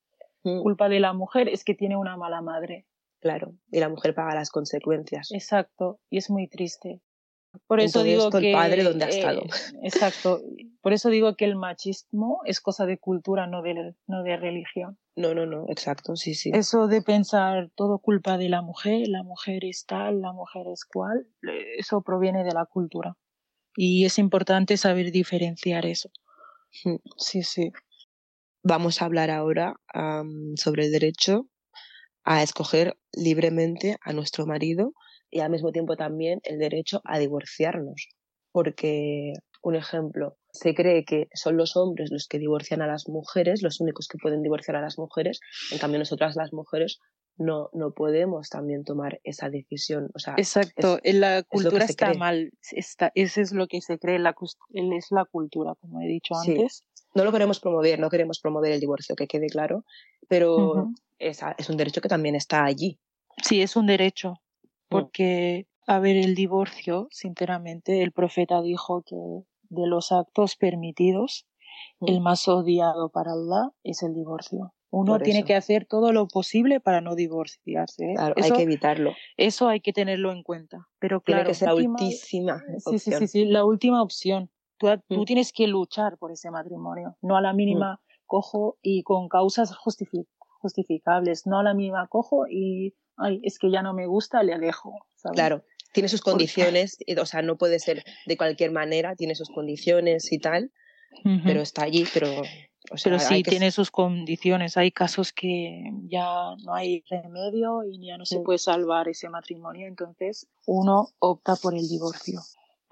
culpa 0.62 0.88
de 0.90 1.00
la 1.00 1.14
mujer 1.14 1.50
es 1.50 1.64
que 1.64 1.74
tiene 1.74 1.98
una 1.98 2.16
mala 2.18 2.42
madre. 2.42 2.86
Claro, 3.26 3.56
y 3.72 3.80
la 3.80 3.90
mujer 3.90 4.14
paga 4.14 4.36
las 4.36 4.52
consecuencias. 4.52 5.32
Exacto, 5.32 6.00
y 6.12 6.18
es 6.20 6.30
muy 6.30 6.48
triste. 6.48 7.02
Por 7.66 7.80
eso 7.80 8.04
digo 8.04 8.30
que 8.30 8.52
el 8.52 8.54
padre 8.54 8.84
dónde 8.84 9.06
ha 9.06 9.08
estado. 9.08 9.42
Eh, 9.42 9.80
exacto. 9.82 10.44
Por 10.80 10.94
eso 10.94 11.10
digo 11.10 11.36
que 11.36 11.46
el 11.46 11.56
machismo 11.56 12.42
es 12.46 12.62
cosa 12.62 12.86
de 12.86 13.00
cultura, 13.00 13.48
no 13.48 13.64
de, 13.64 13.96
no 14.06 14.22
de 14.22 14.38
religión. 14.38 15.00
No, 15.16 15.34
no, 15.34 15.48
no, 15.48 15.66
exacto, 15.70 16.16
sí, 16.16 16.36
sí. 16.36 16.52
Eso 16.54 16.88
de 16.88 17.02
pensar 17.02 17.72
todo 17.74 17.98
culpa 17.98 18.38
de 18.38 18.48
la 18.48 18.62
mujer, 18.62 19.08
la 19.08 19.24
mujer 19.24 19.66
es 19.66 19.88
tal, 19.88 20.22
la 20.22 20.32
mujer 20.32 20.68
es 20.68 20.86
cual, 20.86 21.26
eso 21.80 22.04
proviene 22.04 22.44
de 22.44 22.54
la 22.54 22.68
cultura. 22.68 23.18
Y 23.76 24.06
es 24.06 24.20
importante 24.20 24.78
saber 24.78 25.12
diferenciar 25.12 25.88
eso. 25.88 26.12
Hmm. 26.84 26.98
Sí, 27.18 27.42
sí. 27.42 27.72
Vamos 28.62 29.02
a 29.02 29.06
hablar 29.06 29.32
ahora 29.32 29.80
sobre 30.58 30.86
el 30.86 30.92
derecho 30.92 31.50
a 32.26 32.44
escoger 32.44 32.98
libremente 33.14 33.98
a 34.02 34.12
nuestro 34.12 34.46
marido 34.46 34.94
y 35.30 35.40
al 35.40 35.52
mismo 35.52 35.72
tiempo 35.72 35.96
también 35.96 36.40
el 36.44 36.60
derecho 36.60 37.02
a 37.06 37.20
divorciarnos. 37.20 38.10
Porque, 38.52 39.34
un 39.62 39.76
ejemplo, 39.76 40.38
se 40.52 40.74
cree 40.74 41.06
que 41.06 41.28
son 41.34 41.58
los 41.58 41.76
hombres 41.76 42.10
los 42.12 42.28
que 42.28 42.40
divorcian 42.40 42.82
a 42.82 42.88
las 42.88 43.08
mujeres, 43.08 43.62
los 43.62 43.80
únicos 43.80 44.08
que 44.08 44.18
pueden 44.18 44.42
divorciar 44.42 44.78
a 44.78 44.82
las 44.82 44.98
mujeres, 44.98 45.40
en 45.72 45.78
cambio 45.78 46.00
nosotras 46.00 46.36
las 46.36 46.52
mujeres 46.52 47.00
no, 47.38 47.70
no 47.74 47.92
podemos 47.92 48.50
también 48.50 48.84
tomar 48.84 49.20
esa 49.24 49.50
decisión. 49.50 50.10
O 50.16 50.20
sea, 50.20 50.36
Exacto, 50.38 51.00
en 51.04 51.20
la 51.20 51.44
cultura 51.44 51.86
está 51.86 52.14
mal, 52.14 52.52
está, 52.72 53.12
eso 53.14 53.42
es 53.42 53.52
lo 53.52 53.68
que 53.68 53.82
se 53.82 54.00
cree, 54.00 54.20
la, 54.20 54.36
es 54.74 55.08
la 55.12 55.26
cultura, 55.26 55.74
como 55.76 56.02
he 56.02 56.08
dicho 56.08 56.34
antes. 56.36 56.86
No 57.16 57.24
lo 57.24 57.32
queremos 57.32 57.60
promover, 57.60 58.00
no 58.00 58.10
queremos 58.10 58.40
promover 58.40 58.74
el 58.74 58.80
divorcio, 58.80 59.16
que 59.16 59.28
quede 59.28 59.48
claro, 59.48 59.86
pero 60.28 60.90
es, 61.18 61.40
es 61.58 61.70
un 61.70 61.78
derecho 61.78 62.02
que 62.02 62.10
también 62.10 62.36
está 62.36 62.66
allí. 62.66 63.00
Sí, 63.42 63.62
es 63.62 63.76
un 63.76 63.88
derecho, 63.88 64.34
mm. 64.34 64.68
porque, 64.90 65.68
a 65.88 66.00
ver, 66.00 66.18
el 66.18 66.36
divorcio, 66.36 67.08
sinceramente, 67.12 68.04
el 68.04 68.12
profeta 68.12 68.62
dijo 68.62 69.04
que 69.04 69.16
de 69.70 69.88
los 69.88 70.12
actos 70.12 70.56
permitidos, 70.56 71.48
el 72.02 72.20
mm. 72.20 72.24
más 72.24 72.48
odiado 72.48 73.10
para 73.10 73.32
Allah 73.32 73.72
es 73.84 74.04
el 74.04 74.14
divorcio. 74.14 74.74
Uno 74.92 75.20
tiene 75.20 75.44
que 75.44 75.56
hacer 75.56 75.86
todo 75.86 76.14
lo 76.14 76.26
posible 76.28 76.80
para 76.80 77.02
no 77.02 77.16
divorciarse. 77.16 78.12
¿eh? 78.12 78.14
Claro, 78.16 78.36
hay 78.42 78.52
que 78.52 78.62
evitarlo. 78.62 79.14
Eso 79.36 79.68
hay 79.68 79.82
que 79.82 79.92
tenerlo 79.92 80.32
en 80.32 80.42
cuenta. 80.42 80.88
Pero 81.00 81.20
claro, 81.20 81.44
tiene 81.44 81.50
que 81.50 81.54
ser 81.54 81.68
la 81.68 81.76
última 81.76 81.98
sí, 81.98 82.46
Sí, 82.98 83.00
sí, 83.00 83.28
sí, 83.28 83.46
la 83.46 83.66
última 83.66 84.02
opción. 84.02 84.50
Tú, 84.78 84.88
tú, 85.08 85.22
mm. 85.22 85.26
tienes 85.26 85.52
que 85.54 85.68
luchar 85.68 86.18
por 86.18 86.32
ese 86.32 86.52
matrimonio, 86.52 87.18
no 87.22 87.38
a 87.38 87.42
la 87.42 87.54
mínima 87.54 88.02
cojo 88.26 88.78
y 88.82 89.04
con 89.04 89.30
causas 89.30 89.76
justificadas 89.76 90.30
justificables, 90.66 91.46
no 91.46 91.60
a 91.60 91.64
la 91.64 91.76
misma 91.76 92.08
cojo 92.08 92.48
y, 92.50 92.96
ay, 93.18 93.40
es 93.44 93.60
que 93.60 93.70
ya 93.70 93.84
no 93.84 93.94
me 93.94 94.08
gusta, 94.08 94.42
le 94.42 94.52
alejo. 94.52 94.94
Claro, 95.34 95.64
tiene 95.94 96.10
sus 96.10 96.22
condiciones, 96.22 96.98
o 97.22 97.26
sea, 97.28 97.44
no 97.44 97.56
puede 97.58 97.78
ser 97.80 98.04
de 98.26 98.36
cualquier 98.36 98.72
manera, 98.72 99.16
tiene 99.16 99.36
sus 99.36 99.50
condiciones 99.50 100.32
y 100.32 100.40
tal. 100.40 100.72
pero 101.46 101.62
está 101.62 101.84
allí, 101.84 102.04
pero... 102.14 102.28
O 102.92 102.98
sea, 102.98 103.12
pero 103.12 103.20
sí, 103.20 103.42
que- 103.42 103.52
tiene 103.52 103.72
sus 103.72 103.90
condiciones. 103.90 104.76
Hay 104.76 104.92
casos 104.92 105.32
que 105.32 105.92
ya 106.08 106.56
no 106.66 106.74
hay 106.74 107.04
remedio 107.10 107.84
y 107.84 108.06
ya 108.06 108.18
no 108.18 108.26
se 108.26 108.36
Sí. 108.36 108.42
puede 108.44 108.60
salvar 108.60 109.08
ese 109.08 109.30
matrimonio, 109.30 109.88
entonces 109.88 110.48
uno 110.68 111.08
opta 111.20 111.56
por 111.56 111.74
el 111.74 111.88
divorcio. 111.88 112.42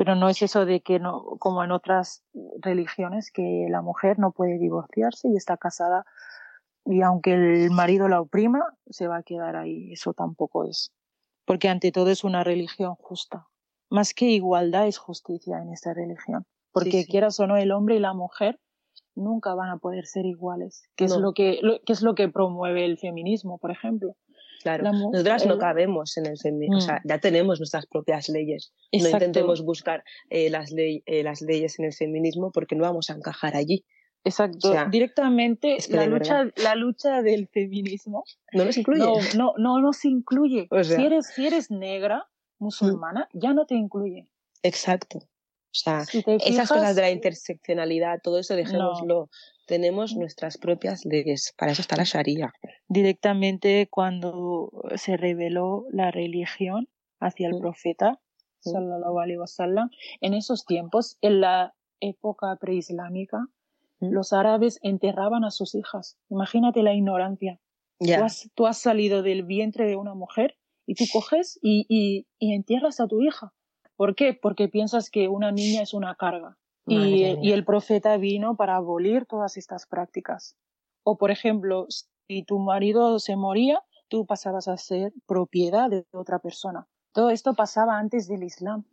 Pero 0.04 0.16
no 0.18 0.28
es 0.28 0.42
eso 0.42 0.66
de 0.66 0.82
que 0.82 1.00
no, 1.00 1.24
como 1.40 1.64
en 1.64 1.72
otras 1.72 2.26
religiones, 2.60 3.32
que 3.32 3.68
la 3.70 3.82
mujer 3.82 4.20
no 4.20 4.34
puede 4.34 4.60
divorciarse 4.60 5.30
y 5.30 5.38
está 5.38 5.56
casada 5.56 6.06
y 6.84 7.04
aunque 7.04 7.34
el 7.34 7.72
marido 7.72 8.10
la 8.10 8.20
oprima, 8.20 8.66
se 8.90 9.08
va 9.08 9.20
a 9.20 9.24
quedar 9.24 9.56
ahí. 9.56 9.94
Eso 9.94 10.14
tampoco 10.14 10.66
es. 10.66 10.92
Porque 11.46 11.70
ante 11.70 11.94
todo 11.94 12.10
es 12.10 12.26
una 12.26 12.44
religión 12.44 12.96
justa. 12.96 13.48
Más 13.90 14.14
que 14.14 14.26
igualdad 14.26 14.88
es 14.88 14.98
justicia 14.98 15.62
en 15.62 15.72
esta 15.72 15.94
religión. 15.94 16.46
Porque 16.74 17.04
sí. 17.04 17.08
quieras 17.08 17.40
o 17.40 17.48
no, 17.48 17.56
el 17.56 17.72
hombre 17.72 17.96
y 17.96 18.00
la 18.00 18.14
mujer 18.14 18.60
nunca 19.16 19.54
van 19.54 19.70
a 19.70 19.78
poder 19.78 20.06
ser 20.06 20.26
iguales, 20.26 20.84
que 20.98 21.06
es 21.06 21.16
lo 21.16 21.34
que, 21.34 21.60
lo, 21.62 21.80
que 21.86 21.94
es 21.94 22.02
lo 22.02 22.14
que 22.14 22.28
promueve 22.28 22.84
el 22.84 22.98
feminismo, 22.98 23.58
por 23.58 23.72
ejemplo. 23.72 24.18
Claro, 24.64 24.84
la 24.86 24.92
nosotras 24.94 25.46
no 25.46 25.58
cabemos 25.60 26.18
en 26.18 26.26
el 26.26 26.38
feminismo, 26.38 26.78
o 26.78 26.82
sea, 26.82 26.96
Mm. 27.04 27.08
ya 27.10 27.20
tenemos 27.20 27.60
nuestras 27.60 27.86
propias 27.86 28.30
leyes. 28.30 28.74
Exacto. 28.92 29.18
No 29.20 29.26
intentemos 29.26 29.62
buscar 29.64 30.04
eh, 30.30 30.50
las, 30.50 30.72
ley- 30.72 31.04
eh, 31.06 31.22
las 31.22 31.42
leyes 31.42 31.78
en 31.80 31.86
el 31.86 31.94
feminismo 31.94 32.52
porque 32.52 32.76
no 32.76 32.84
vamos 32.84 33.10
a 33.10 33.14
encajar 33.14 33.56
allí. 33.56 33.86
Exacto. 34.26 34.70
o 34.70 34.72
sea, 34.72 34.86
Directamente 34.86 35.76
es 35.76 35.88
que 35.90 35.98
la 35.98 36.06
lucha, 36.06 36.46
la 36.56 36.76
lucha 36.76 37.22
del 37.22 37.50
feminismo 37.50 38.24
No 38.54 38.64
nos 38.64 38.78
incluye. 38.78 39.00
no, 39.02 39.16
no, 39.36 39.54
no 39.58 39.82
nos 39.82 40.06
incluye. 40.06 40.68
O 40.72 40.82
sea- 40.82 40.96
si, 40.98 41.06
eres, 41.06 41.28
si 41.28 41.46
eres 41.46 41.70
negra, 41.70 42.26
musulmana, 42.58 43.28
ya 43.34 43.54
no 43.54 43.66
te 43.66 43.76
incluye. 43.76 44.30
Exacto. 44.64 45.18
O 45.18 45.76
sea, 45.76 46.06
Si 46.06 46.24
esas 46.46 46.70
cosas 46.70 46.96
de 46.96 47.02
la 47.02 47.10
interseccionalidad, 47.12 48.20
todo 48.24 48.40
eso 48.40 48.56
dejémoslo. 48.56 49.30
Tenemos 49.68 50.16
nuestras 50.16 50.58
propias 50.58 51.06
leyes. 51.06 51.54
Para 51.58 51.72
eso 51.72 51.82
está 51.82 51.96
la 51.96 52.04
Sharia. 52.04 52.52
directamente 52.90 53.88
cuando 53.90 54.70
se 54.96 55.18
reveló 55.18 55.86
la 55.92 56.12
religión 56.12 56.88
hacia 57.20 57.48
el 57.48 57.56
Mm. 57.56 57.60
profeta, 57.62 58.20
Mm. 58.66 58.70
sallallahu 58.72 59.20
alaihi 59.20 59.38
wasallam, 59.40 59.90
en 60.22 60.34
esos 60.34 60.66
tiempos, 60.66 61.18
en 61.22 61.42
la 61.42 61.74
época 62.02 62.56
preislámica, 62.60 63.48
Mm. 64.00 64.12
los 64.12 64.32
árabes 64.34 64.80
enterraban 64.84 65.44
a 65.44 65.52
sus 65.52 65.76
hijas. 65.76 66.18
Imagínate 66.30 66.84
la 66.84 66.94
ignorancia. 66.94 67.60
Tú, 68.00 68.06
has, 68.26 68.50
tú 68.56 68.68
has 68.68 68.78
salido 68.78 69.22
del 69.24 69.44
vientre 69.44 69.88
de 69.88 69.96
una 69.96 70.14
mujer 70.14 70.56
y 70.86 70.96
tú 70.96 71.06
coges 71.12 71.58
y, 71.62 71.86
y, 71.88 72.28
y 72.38 72.54
entierras 72.54 73.00
a 73.00 73.08
tu 73.08 73.22
hija. 73.22 73.54
¿Por 73.96 74.16
qué? 74.16 74.34
Porque 74.34 74.68
piensas 74.68 75.10
que 75.10 75.30
una 75.30 75.52
niña 75.52 75.82
es 75.84 75.94
una 75.94 76.16
carga. 76.16 76.58
Y, 76.86 77.52
el 77.52 77.64
profeta 77.66 78.18
vino 78.18 78.56
para 78.56 78.76
abolir 78.76 79.26
todas 79.26 79.58
estas 79.58 79.88
prácticas. 79.88 80.58
O, 81.04 81.18
por 81.18 81.32
ejemplo, 81.32 81.88
si 81.90 82.44
tu 82.44 82.60
marido 82.60 83.20
se 83.20 83.36
moría, 83.36 83.82
tú 84.10 84.26
pasabas 84.26 84.68
a 84.68 84.78
ser 84.78 85.14
propiedad 85.26 85.90
de 85.90 86.06
otra 86.12 86.40
persona. 86.40 86.88
Todo 87.14 87.30
esto 87.30 87.54
pasaba 87.54 87.98
antes 87.98 88.28
del 88.28 88.44
Islam. 88.44 88.86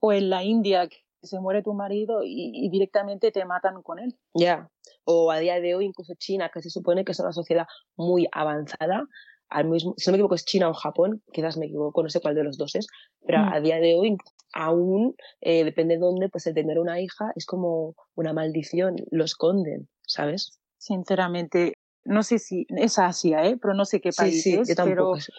O 0.00 0.12
en 0.12 0.30
la 0.30 0.44
India, 0.44 0.88
que 0.88 0.98
se 1.22 1.40
muere 1.40 1.62
tu 1.62 1.74
marido 1.74 2.22
y, 2.24 2.50
y 2.54 2.68
directamente 2.68 3.30
te 3.30 3.44
matan 3.44 3.82
con 3.82 3.98
él. 3.98 4.16
Ya. 4.34 4.70
O 5.04 5.30
a 5.30 5.38
día 5.38 5.60
de 5.60 5.74
hoy, 5.74 5.86
incluso 5.86 6.14
China, 6.18 6.50
que 6.52 6.62
se 6.62 6.70
supone 6.70 7.04
que 7.04 7.12
es 7.12 7.20
una 7.20 7.32
sociedad 7.32 7.66
muy 7.96 8.28
avanzada, 8.32 9.06
al 9.52 9.68
mismo, 9.68 9.94
si 9.96 10.10
no 10.10 10.12
me 10.12 10.16
equivoco 10.16 10.34
es 10.34 10.44
China 10.44 10.68
o 10.70 10.74
Japón, 10.74 11.22
quizás 11.32 11.56
me 11.56 11.66
equivoco, 11.66 12.02
no 12.02 12.08
sé 12.08 12.20
cuál 12.20 12.34
de 12.34 12.44
los 12.44 12.56
dos 12.56 12.74
es, 12.74 12.86
pero 13.24 13.38
Mm. 13.40 13.52
a 13.52 13.60
día 13.60 13.76
de 13.76 13.94
hoy 13.94 14.16
aún, 14.52 15.14
eh, 15.40 15.64
depende 15.64 15.94
de 15.94 16.00
dónde, 16.00 16.28
pues 16.28 16.46
el 16.46 16.54
tener 16.54 16.78
una 16.78 17.00
hija 17.00 17.32
es 17.36 17.46
como 17.46 17.94
una 18.14 18.32
maldición, 18.32 18.96
lo 19.10 19.24
esconden, 19.24 19.88
¿sabes? 20.06 20.60
Sinceramente, 20.78 21.74
no 22.04 22.22
sé 22.22 22.38
si 22.38 22.66
es 22.68 22.98
Asia, 22.98 23.44
¿eh? 23.44 23.56
pero 23.60 23.74
no 23.74 23.84
sé 23.84 24.00
qué 24.00 24.10
país 24.16 24.46
es, 24.46 24.68
yo 24.68 24.74
tampoco 24.74 25.12
pero 25.12 25.20
sé. 25.20 25.32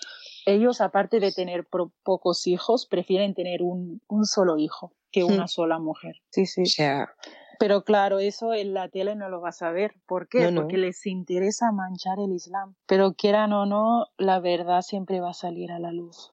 ellos, 0.45 0.81
aparte 0.81 1.19
de 1.19 1.31
tener 1.31 1.67
pocos 2.03 2.47
hijos, 2.47 2.87
prefieren 2.87 3.33
tener 3.33 3.61
un, 3.61 4.01
un 4.07 4.25
solo 4.25 4.57
hijo 4.57 4.93
que 5.11 5.23
una 5.23 5.47
sola 5.47 5.79
mujer. 5.79 6.15
Sí, 6.31 6.45
sí. 6.45 6.63
O 6.63 6.65
sea, 6.65 7.13
Pero 7.59 7.83
claro, 7.83 8.19
eso 8.19 8.53
en 8.53 8.73
la 8.73 8.89
tele 8.89 9.15
no 9.15 9.29
lo 9.29 9.41
vas 9.41 9.61
a 9.61 9.71
ver. 9.71 9.93
¿Por 10.07 10.27
qué? 10.27 10.41
No, 10.41 10.51
no. 10.51 10.61
Porque 10.61 10.77
les 10.77 11.05
interesa 11.05 11.71
manchar 11.71 12.17
el 12.19 12.33
Islam. 12.33 12.75
Pero 12.87 13.13
quieran 13.13 13.53
o 13.53 13.65
no, 13.65 14.07
la 14.17 14.39
verdad 14.39 14.81
siempre 14.81 15.21
va 15.21 15.29
a 15.29 15.33
salir 15.33 15.71
a 15.71 15.79
la 15.79 15.91
luz. 15.91 16.32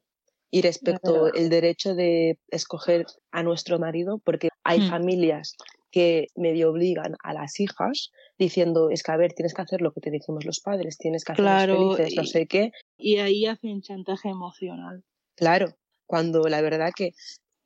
Y 0.51 0.63
respecto 0.63 1.33
el 1.33 1.49
derecho 1.49 1.95
de 1.95 2.39
escoger 2.49 3.07
a 3.33 3.43
nuestro 3.43 3.79
marido, 3.79 4.21
porque 4.25 4.49
hay 4.65 4.81
Hmm. 4.81 4.89
familias 4.89 5.57
que 5.93 6.29
medio 6.37 6.71
obligan 6.71 7.17
a 7.25 7.33
las 7.35 7.59
hijas 7.61 8.11
diciendo, 8.39 8.91
es 8.91 9.03
que 9.03 9.13
a 9.13 9.17
ver, 9.17 9.33
tienes 9.33 9.55
que 9.55 9.63
hacer 9.63 9.81
lo 9.81 9.93
que 9.93 10.01
te 10.01 10.11
decimos 10.11 10.45
los 10.45 10.61
padres, 10.61 10.99
tienes 10.99 11.25
que 11.25 11.33
Claro, 11.35 11.75
felices, 11.75 12.17
no 12.17 12.25
sé 12.25 12.47
qué. 12.47 12.71
Y 12.97 13.17
ahí 13.19 13.47
hacen 13.47 13.81
chantaje 13.83 14.29
emocional. 14.29 15.05
Claro, 15.37 15.77
cuando 16.07 16.43
la 16.49 16.61
verdad 16.61 16.91
que 16.95 17.13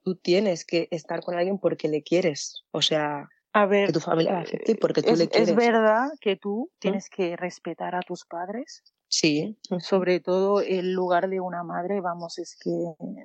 tú 0.04 0.16
tienes 0.16 0.64
que 0.64 0.88
estar 0.90 1.20
con 1.22 1.36
alguien 1.36 1.58
porque 1.58 1.88
le 1.88 2.02
quieres, 2.02 2.64
o 2.72 2.82
sea, 2.82 3.28
A 3.52 3.66
ver, 3.66 3.88
que 3.88 3.92
tu 3.92 4.00
familia 4.00 4.32
la 4.34 4.40
acepte 4.40 4.76
porque 4.76 5.02
tú 5.02 5.12
es, 5.12 5.18
le 5.20 5.28
quieres. 5.28 5.50
es 5.50 5.56
verdad 5.56 6.08
que 6.20 6.36
tú 6.36 6.70
tienes 6.78 7.08
que 7.08 7.36
respetar 7.36 7.94
a 7.94 8.02
tus 8.02 8.24
padres. 8.26 8.82
Sí, 9.08 9.56
Sobre 9.80 10.18
todo 10.20 10.60
el 10.60 10.92
lugar 10.92 11.28
de 11.28 11.40
una 11.40 11.62
madre, 11.62 12.00
vamos, 12.00 12.38
es 12.38 12.56
que 12.60 12.70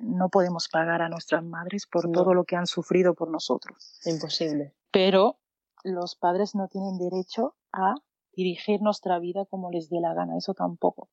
no 0.02 0.28
podemos 0.28 0.68
pagar 0.68 1.02
a 1.02 1.08
nuestras 1.08 1.42
madres 1.42 1.86
por 1.90 2.06
No. 2.06 2.12
todo 2.12 2.32
lo 2.34 2.44
que 2.44 2.54
han 2.56 2.66
sufrido 2.66 3.14
por 3.14 3.28
nosotros. 3.30 3.98
imposible. 4.04 4.72
Pero 4.92 5.38
los 5.82 6.14
padres 6.14 6.54
no 6.54 6.68
tienen 6.68 6.98
derecho 6.98 7.56
a 7.72 7.94
dirigir 8.36 8.80
nuestra 8.82 9.18
vida 9.18 9.46
como 9.46 9.70
les 9.70 9.88
dé 9.90 10.00
la 10.00 10.14
gana, 10.14 10.36
eso 10.36 10.54
tampoco. 10.54 11.08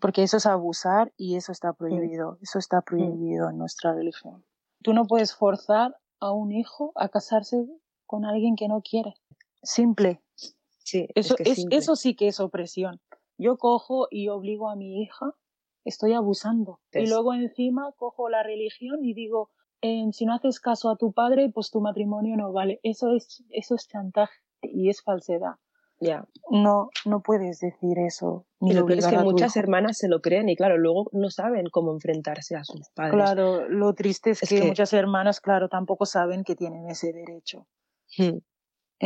Porque 0.00 0.22
eso 0.24 0.36
es 0.36 0.46
abusar 0.46 1.12
y 1.16 1.36
eso 1.36 1.52
está 1.52 1.72
prohibido, 1.72 2.36
eso 2.42 2.58
está 2.58 2.82
prohibido 2.82 3.48
en 3.48 3.56
nuestra 3.56 3.94
religión. 3.94 4.44
Tú 4.82 4.92
no 4.92 5.06
puedes 5.06 5.34
forzar 5.34 5.96
a 6.20 6.32
un 6.32 6.52
hijo 6.52 6.92
a 6.96 7.08
casarse 7.08 7.64
con 8.04 8.24
alguien 8.26 8.56
que 8.56 8.68
no 8.68 8.82
quiere. 8.82 9.14
Simple. 9.62 10.20
Sí, 10.84 11.06
Eso, 11.14 11.34
es 11.38 11.44
que 11.44 11.50
es, 11.50 11.56
simple. 11.56 11.76
eso 11.78 11.96
sí 11.96 12.14
que 12.16 12.26
es 12.28 12.40
opresión. 12.40 13.00
Yo 13.42 13.56
cojo 13.58 14.06
y 14.10 14.28
obligo 14.28 14.70
a 14.70 14.76
mi 14.76 15.02
hija, 15.02 15.34
estoy 15.84 16.12
abusando. 16.12 16.78
Y 16.92 17.08
luego 17.08 17.34
encima 17.34 17.92
cojo 17.96 18.28
la 18.28 18.42
religión 18.42 19.04
y 19.04 19.14
digo, 19.14 19.50
eh, 19.80 20.04
si 20.12 20.26
no 20.26 20.34
haces 20.34 20.60
caso 20.60 20.90
a 20.90 20.96
tu 20.96 21.12
padre, 21.12 21.50
pues 21.52 21.70
tu 21.70 21.80
matrimonio 21.80 22.36
no 22.36 22.52
vale. 22.52 22.78
Eso 22.84 23.14
es, 23.14 23.44
eso 23.50 23.74
es 23.74 23.88
chantaje 23.88 24.32
y 24.62 24.88
es 24.90 25.02
falsedad. 25.02 25.56
Ya. 26.00 26.26
No, 26.50 26.90
no 27.04 27.20
puedes 27.22 27.60
decir 27.60 27.98
eso. 27.98 28.44
Ni 28.60 28.70
Y 28.70 28.74
lo 28.74 28.86
peor 28.86 28.98
es 28.98 29.06
que 29.06 29.18
muchas 29.18 29.56
hijo. 29.56 29.62
hermanas 29.64 29.98
se 29.98 30.08
lo 30.08 30.20
creen 30.20 30.48
y 30.48 30.56
claro, 30.56 30.76
luego 30.78 31.08
no 31.12 31.30
saben 31.30 31.66
cómo 31.70 31.92
enfrentarse 31.92 32.56
a 32.56 32.64
sus 32.64 32.88
padres. 32.90 33.14
Claro, 33.14 33.68
lo 33.68 33.92
triste 33.94 34.30
es, 34.30 34.42
Es 34.42 34.48
que, 34.48 34.60
que- 34.60 34.66
muchas 34.66 34.92
hermanas, 34.92 35.40
claro, 35.40 35.68
tampoco 35.68 36.06
saben 36.06 36.42
que 36.44 36.54
tienen 36.56 36.88
ese 36.88 37.12
derecho. 37.12 37.66
Hmm. 38.18 38.38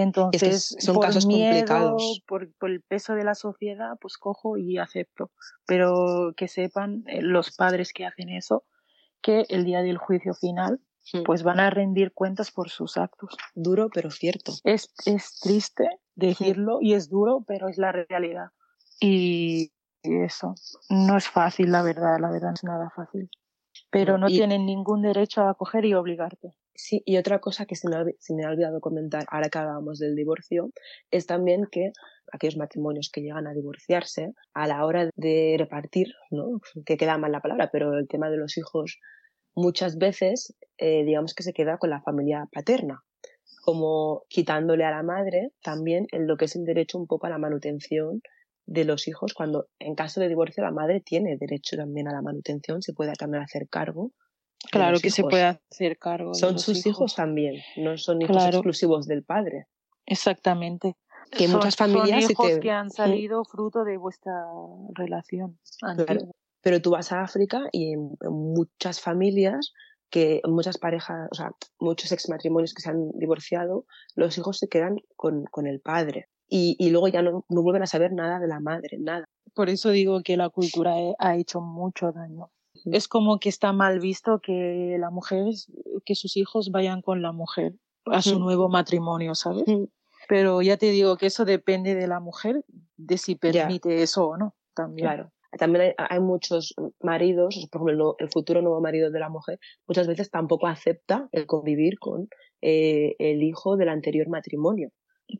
Entonces, 0.03 0.77
son 0.79 0.95
por 0.97 1.07
casos 1.07 1.27
miedo, 1.27 1.49
complicados. 1.49 2.23
Por, 2.27 2.53
por 2.55 2.71
el 2.71 2.83
peso 2.83 3.15
de 3.15 3.25
la 3.25 3.35
sociedad, 3.35 3.97
pues 4.01 4.19
cojo 4.19 4.57
y 4.59 4.79
acepto. 4.79 5.31
Pero 5.67 6.33
que 6.37 6.49
sepan 6.49 7.03
eh, 7.07 7.23
los 7.23 7.57
padres 7.57 7.93
que 7.93 8.05
hacen 8.05 8.29
eso, 8.29 8.65
que 9.23 9.47
el 9.49 9.65
día 9.65 9.83
del 9.83 9.99
juicio 9.99 10.35
final, 10.35 10.81
Hmm. 11.13 11.23
pues 11.23 11.45
van 11.45 11.61
a 11.61 11.71
rendir 11.71 12.13
cuentas 12.13 12.51
por 12.51 12.69
sus 12.69 12.97
actos. 12.97 13.37
Duro 13.55 13.89
pero 13.95 14.11
cierto. 14.11 14.55
Es, 14.65 14.93
es 15.07 15.39
triste 15.39 15.89
decirlo 16.17 16.79
y 16.83 16.95
es 16.95 17.09
duro, 17.09 17.45
pero 17.47 17.69
es 17.69 17.79
la 17.79 17.93
realidad. 17.93 18.49
Y, 18.99 19.71
y 20.03 20.17
eso, 20.25 20.57
no 20.91 21.17
es 21.17 21.29
fácil, 21.29 21.71
la 21.71 21.83
verdad, 21.83 22.19
la 22.21 22.29
verdad 22.29 22.49
no 22.49 22.55
es 22.55 22.65
nada 22.65 22.91
fácil. 22.91 23.31
Pero 23.89 24.15
No, 24.15 24.19
no 24.27 24.29
y- 24.31 24.35
tienen 24.37 24.67
ningún 24.67 25.01
derecho 25.01 25.43
a 25.43 25.55
coger 25.55 25.85
y 25.85 25.95
obligarte. 25.95 26.57
Sí, 26.77 27.03
y 27.07 27.17
otra 27.17 27.41
cosa 27.41 27.65
que 27.67 27.75
se 27.75 27.89
me, 27.89 27.97
ha, 27.97 28.05
se 28.19 28.35
me 28.35 28.45
ha 28.45 28.51
olvidado 28.51 28.81
comentar 28.81 29.25
ahora 29.31 29.49
que 29.49 29.59
hablábamos 29.59 29.99
del 29.99 30.15
divorcio 30.15 30.71
es 31.11 31.27
también 31.27 31.67
que 31.71 31.93
aquellos 32.33 32.57
matrimonios 32.57 33.11
que 33.11 33.23
llegan 33.23 33.47
a 33.47 33.55
divorciarse, 33.55 34.33
a 34.53 34.67
la 34.67 34.85
hora 34.85 35.09
de 35.15 35.57
repartir, 35.59 36.09
¿no? 36.31 36.61
que 36.85 36.97
queda 36.97 37.19
mal 37.19 37.33
la 37.33 37.41
palabra, 37.41 37.71
pero 37.73 37.97
el 37.97 38.09
tema 38.09 38.31
de 38.31 38.37
los 38.37 38.59
hijos 38.59 38.99
muchas 39.55 39.97
veces, 39.97 40.55
eh, 40.79 41.05
digamos 41.05 41.35
que 41.35 41.43
se 41.43 41.53
queda 41.53 41.79
con 41.79 41.91
la 41.91 42.03
familia 42.03 42.47
paterna, 42.53 43.03
como 43.63 44.25
quitándole 44.29 44.85
a 44.85 44.91
la 44.91 45.03
madre 45.03 45.51
también 45.63 46.07
en 46.13 46.27
lo 46.27 46.37
que 46.37 46.45
es 46.45 46.57
el 46.57 46.65
derecho 46.65 46.99
un 46.99 47.07
poco 47.07 47.27
a 47.27 47.31
la 47.31 47.39
manutención 47.39 48.21
de 48.67 48.85
los 48.85 49.09
hijos, 49.09 49.33
cuando 49.33 49.69
en 49.79 49.95
caso 49.95 50.21
de 50.21 50.29
divorcio 50.29 50.63
la 50.63 50.73
madre 50.73 51.01
tiene 51.01 51.37
derecho 51.37 51.77
también 51.77 52.09
a 52.09 52.13
la 52.13 52.23
manutención, 52.23 52.83
se 52.83 52.93
puede 52.93 53.13
también 53.15 53.43
hacer 53.43 53.69
cargo. 53.69 54.13
Claro 54.71 54.99
que 54.99 55.11
se 55.11 55.23
puede 55.23 55.45
hacer 55.45 55.99
cargo. 55.99 56.33
de 56.33 56.39
Son 56.39 56.55
los 56.55 56.63
sus 56.63 56.87
hijos 56.87 57.15
también, 57.15 57.55
no 57.77 57.97
son 57.99 58.23
hijos 58.23 58.37
Claro. 58.37 58.57
exclusivos 58.59 59.07
del 59.07 59.23
padre. 59.23 59.67
Exactamente. 60.07 60.97
Que 61.31 61.47
son, 61.49 61.57
muchas 61.57 61.77
familias, 61.77 62.23
son 62.23 62.31
hijos 62.33 62.47
te- 62.55 62.61
que 62.61 62.71
han 62.71 62.91
salido 62.91 63.45
fruto 63.45 63.85
de 63.85 63.97
vuestra 63.97 64.33
relación. 64.95 65.59
Claro. 65.81 66.31
Pero 66.63 66.81
tú 66.83 66.91
vas 66.91 67.13
a 67.13 67.23
África 67.23 67.63
y 67.73 67.93
en, 67.93 68.11
en 68.21 68.33
muchas 68.33 69.01
familias 69.01 69.73
que 70.11 70.41
muchas 70.45 70.79
parejas, 70.79 71.29
o 71.31 71.35
sea, 71.35 71.51
muchos 71.81 72.13
exmatrimonios 72.13 72.75
que 72.75 72.83
se 72.83 72.91
han 72.91 73.11
divorciado, 73.19 73.87
los 74.15 74.39
hijos 74.39 74.59
se 74.59 74.69
quedan 74.69 74.99
con, 75.17 75.45
con 75.47 75.67
el 75.67 75.81
padre 75.81 76.29
y, 76.49 76.77
y 76.79 76.91
luego 76.91 77.09
ya 77.09 77.23
no, 77.23 77.45
no, 77.49 77.63
vuelven 77.63 77.83
a 77.83 77.87
saber 77.87 78.13
nada 78.13 78.39
de 78.39 78.47
la 78.47 78.61
madre, 78.61 78.99
nada. 79.01 79.25
Por 79.55 79.69
eso 79.69 79.91
digo 79.91 80.23
que 80.23 80.37
la 80.37 80.49
cultura 80.49 80.95
ha 81.19 81.37
hecho 81.37 81.61
mucho 81.61 82.13
daño. 82.13 82.51
Es 82.85 83.09
como 83.09 83.39
que 83.39 83.49
está 83.49 83.73
mal 83.73 84.01
visto 84.01 84.41
que 84.41 84.97
la 84.99 85.11
mujer, 85.11 85.47
que 86.05 86.15
sus 86.15 86.37
hijos 86.37 86.71
vayan 86.71 87.03
con 87.03 87.23
la 87.23 87.33
mujer 87.33 87.75
a 88.07 88.23
su 88.23 88.39
nuevo 88.39 88.69
matrimonio, 88.69 89.35
¿sabes? 89.35 89.65
Pero 90.29 90.63
ya 90.63 90.77
te 90.77 90.91
digo 90.91 91.17
que 91.17 91.27
eso 91.27 91.45
depende 91.45 91.95
de 91.95 92.07
la 92.07 92.21
mujer, 92.21 92.65
de 92.97 93.19
si 93.19 93.37
permite 93.37 94.03
eso 94.03 94.29
o 94.29 94.37
no, 94.37 94.55
también. 94.75 95.09
Claro. 95.09 95.33
También 95.59 95.95
hay, 95.99 96.07
hay, 96.11 96.21
muchos 96.21 96.75
maridos, 97.01 97.69
por 97.71 97.83
ejemplo, 97.83 98.17
el 98.19 98.29
futuro 98.29 98.61
nuevo 98.61 98.81
marido 98.81 99.11
de 99.11 99.21
la 99.21 99.31
mujer, 99.31 99.59
muchas 99.87 100.07
veces 100.07 100.31
tampoco 100.31 100.67
acepta 100.67 101.29
el 101.33 101.47
convivir 101.47 101.99
con 101.99 102.29
eh, 102.61 103.15
el 103.19 103.43
hijo 103.43 103.77
del 103.77 103.89
anterior 103.89 104.29
matrimonio. 104.29 104.91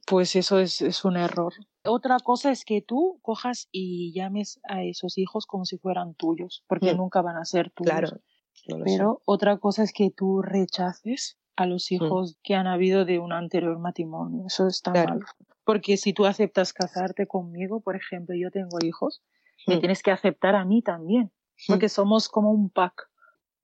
Pues 0.07 0.35
eso 0.37 0.59
es, 0.59 0.83
es, 0.83 1.05
un 1.05 1.17
error. 1.17 1.53
Otra 1.85 2.19
cosa 2.19 2.51
es 2.51 2.65
que 2.65 2.83
tú 2.83 3.19
cojas 3.23 3.69
y 3.71 4.13
llames 4.13 4.61
a 4.69 4.83
esos 4.83 5.17
hijos 5.19 5.47
como 5.47 5.65
si 5.65 5.79
fueran 5.79 6.15
tuyos, 6.15 6.65
porque 6.67 6.95
mm. 6.95 6.97
nunca 6.97 7.23
van 7.23 7.37
a 7.37 7.45
ser 7.45 7.71
tuyos. 7.71 7.93
Claro. 7.93 8.21
No 8.69 8.85
Pero 8.85 9.15
sé. 9.15 9.23
otra 9.27 9.59
cosa 9.59 9.83
es 9.85 9.93
que 9.93 10.11
tú 10.11 10.43
rechaces 10.43 11.39
a 11.55 11.67
los 11.67 11.91
hijos 11.93 12.33
mm. 12.33 12.41
que 12.43 12.55
han 12.55 12.67
habido 12.67 13.05
de 13.05 13.19
un 13.19 13.33
anterior 13.33 13.79
matrimonio. 13.79 14.45
Eso 14.47 14.67
está 14.67 14.93
claro. 14.93 15.15
mal. 15.17 15.25
Porque 15.65 15.97
si 15.97 16.13
tú 16.13 16.27
aceptas 16.27 16.73
casarte 16.73 17.27
conmigo, 17.27 17.81
por 17.81 17.97
ejemplo, 17.97 18.35
yo 18.37 18.51
tengo 18.51 18.79
hijos, 18.83 19.23
mm. 19.67 19.73
me 19.73 19.79
tienes 19.79 20.03
que 20.03 20.11
aceptar 20.11 20.55
a 20.55 20.65
mí 20.65 20.83
también, 20.83 21.33
porque 21.69 21.89
somos 21.89 22.29
como 22.29 22.51
un 22.51 22.71
pack. 22.71 23.09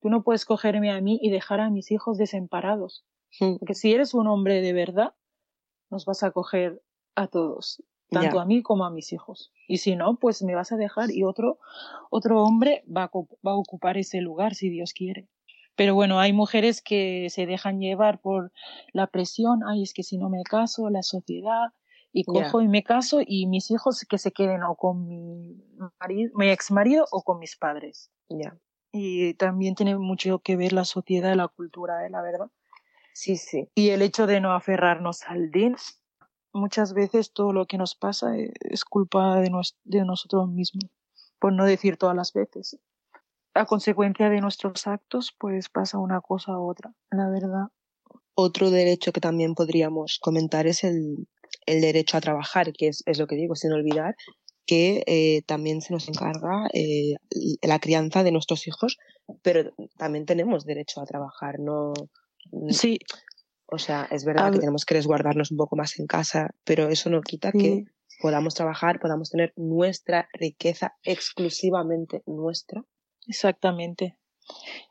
Tú 0.00 0.08
no 0.08 0.22
puedes 0.22 0.44
cogerme 0.44 0.90
a 0.90 1.00
mí 1.00 1.18
y 1.22 1.30
dejar 1.30 1.60
a 1.60 1.70
mis 1.70 1.90
hijos 1.90 2.18
desamparados. 2.18 3.04
Porque 3.38 3.74
si 3.74 3.92
eres 3.92 4.12
un 4.12 4.26
hombre 4.26 4.60
de 4.60 4.74
verdad, 4.74 5.14
nos 5.92 6.04
vas 6.06 6.24
a 6.24 6.32
coger 6.32 6.82
a 7.14 7.28
todos, 7.28 7.82
tanto 8.10 8.36
Ya. 8.36 8.42
a 8.42 8.46
mí 8.46 8.62
como 8.62 8.84
a 8.84 8.90
mis 8.90 9.12
hijos. 9.12 9.52
Y 9.68 9.76
si 9.78 9.94
no, 9.94 10.16
pues 10.16 10.42
me 10.42 10.54
vas 10.56 10.72
a 10.72 10.76
dejar 10.76 11.10
y 11.12 11.22
otro, 11.22 11.58
otro 12.10 12.42
hombre 12.42 12.82
va 12.88 13.04
a, 13.04 13.10
va 13.46 13.52
a 13.52 13.56
ocupar 13.56 13.96
ese 13.98 14.20
lugar 14.20 14.54
si 14.54 14.70
Dios 14.70 14.92
quiere. 14.94 15.28
Pero 15.76 15.94
bueno, 15.94 16.18
hay 16.20 16.32
mujeres 16.32 16.82
que 16.82 17.28
se 17.30 17.46
dejan 17.46 17.78
llevar 17.80 18.20
por 18.20 18.52
la 18.92 19.06
presión, 19.06 19.60
ay, 19.66 19.82
es 19.82 19.94
que 19.94 20.02
si 20.02 20.18
no 20.18 20.28
me 20.28 20.42
caso, 20.42 20.90
la 20.90 21.02
sociedad, 21.02 21.68
y 22.12 22.24
cojo 22.24 22.60
y 22.60 22.68
me 22.68 22.82
caso 22.82 23.20
y 23.24 23.46
mis 23.46 23.70
hijos 23.70 24.04
que 24.08 24.18
se 24.18 24.32
queden 24.32 24.62
o 24.64 24.76
con 24.76 25.06
mi 25.08 25.56
marido, 25.98 26.30
mi 26.34 26.50
ex 26.50 26.70
marido 26.70 27.06
o 27.10 27.22
con 27.22 27.38
mis 27.38 27.56
padres. 27.56 28.10
Ya. 28.28 28.58
Y 28.92 29.32
también 29.34 29.74
tiene 29.74 29.96
mucho 29.96 30.40
que 30.40 30.56
ver 30.56 30.74
la 30.74 30.84
sociedad 30.84 31.32
y 31.32 31.36
la 31.36 31.48
cultura, 31.48 32.06
¿eh? 32.06 32.10
la 32.10 32.20
verdad. 32.20 32.50
Sí, 33.14 33.36
sí. 33.36 33.68
Y 33.74 33.90
el 33.90 34.02
hecho 34.02 34.26
de 34.26 34.40
no 34.40 34.52
aferrarnos 34.54 35.22
al 35.24 35.50
din, 35.50 35.76
muchas 36.52 36.94
veces 36.94 37.32
todo 37.32 37.52
lo 37.52 37.66
que 37.66 37.78
nos 37.78 37.94
pasa 37.94 38.36
e- 38.36 38.52
es 38.60 38.84
culpa 38.84 39.40
de, 39.40 39.50
nos- 39.50 39.76
de 39.84 40.04
nosotros 40.04 40.48
mismos, 40.48 40.90
por 41.38 41.52
no 41.52 41.64
decir 41.64 41.96
todas 41.96 42.16
las 42.16 42.32
veces. 42.32 42.78
A 43.54 43.66
consecuencia 43.66 44.30
de 44.30 44.40
nuestros 44.40 44.86
actos, 44.86 45.34
pues 45.38 45.68
pasa 45.68 45.98
una 45.98 46.20
cosa 46.20 46.58
u 46.58 46.70
otra, 46.70 46.94
la 47.10 47.28
verdad. 47.28 47.66
Otro 48.34 48.70
derecho 48.70 49.12
que 49.12 49.20
también 49.20 49.54
podríamos 49.54 50.18
comentar 50.20 50.66
es 50.66 50.84
el, 50.84 51.28
el 51.66 51.80
derecho 51.82 52.16
a 52.16 52.22
trabajar, 52.22 52.72
que 52.72 52.88
es, 52.88 53.02
es 53.06 53.18
lo 53.18 53.26
que 53.26 53.36
digo, 53.36 53.54
sin 53.56 53.72
olvidar 53.72 54.16
que 54.64 55.02
eh, 55.06 55.42
también 55.42 55.80
se 55.80 55.92
nos 55.92 56.08
encarga 56.08 56.68
eh, 56.72 57.16
la 57.62 57.80
crianza 57.80 58.22
de 58.22 58.30
nuestros 58.30 58.66
hijos, 58.68 58.96
pero 59.42 59.72
también 59.98 60.24
tenemos 60.24 60.64
derecho 60.64 61.00
a 61.00 61.04
trabajar, 61.04 61.58
no, 61.58 61.92
Sí, 62.70 62.98
o 63.66 63.78
sea, 63.78 64.06
es 64.10 64.24
verdad 64.24 64.52
que 64.52 64.58
tenemos 64.58 64.84
que 64.84 64.94
resguardarnos 64.94 65.50
un 65.50 65.56
poco 65.56 65.76
más 65.76 65.98
en 65.98 66.06
casa, 66.06 66.50
pero 66.64 66.88
eso 66.88 67.08
no 67.10 67.20
quita 67.22 67.52
que 67.52 67.84
podamos 68.20 68.54
trabajar, 68.54 69.00
podamos 69.00 69.30
tener 69.30 69.52
nuestra 69.56 70.28
riqueza 70.34 70.94
exclusivamente 71.02 72.22
nuestra. 72.26 72.84
exactamente. 73.26 74.18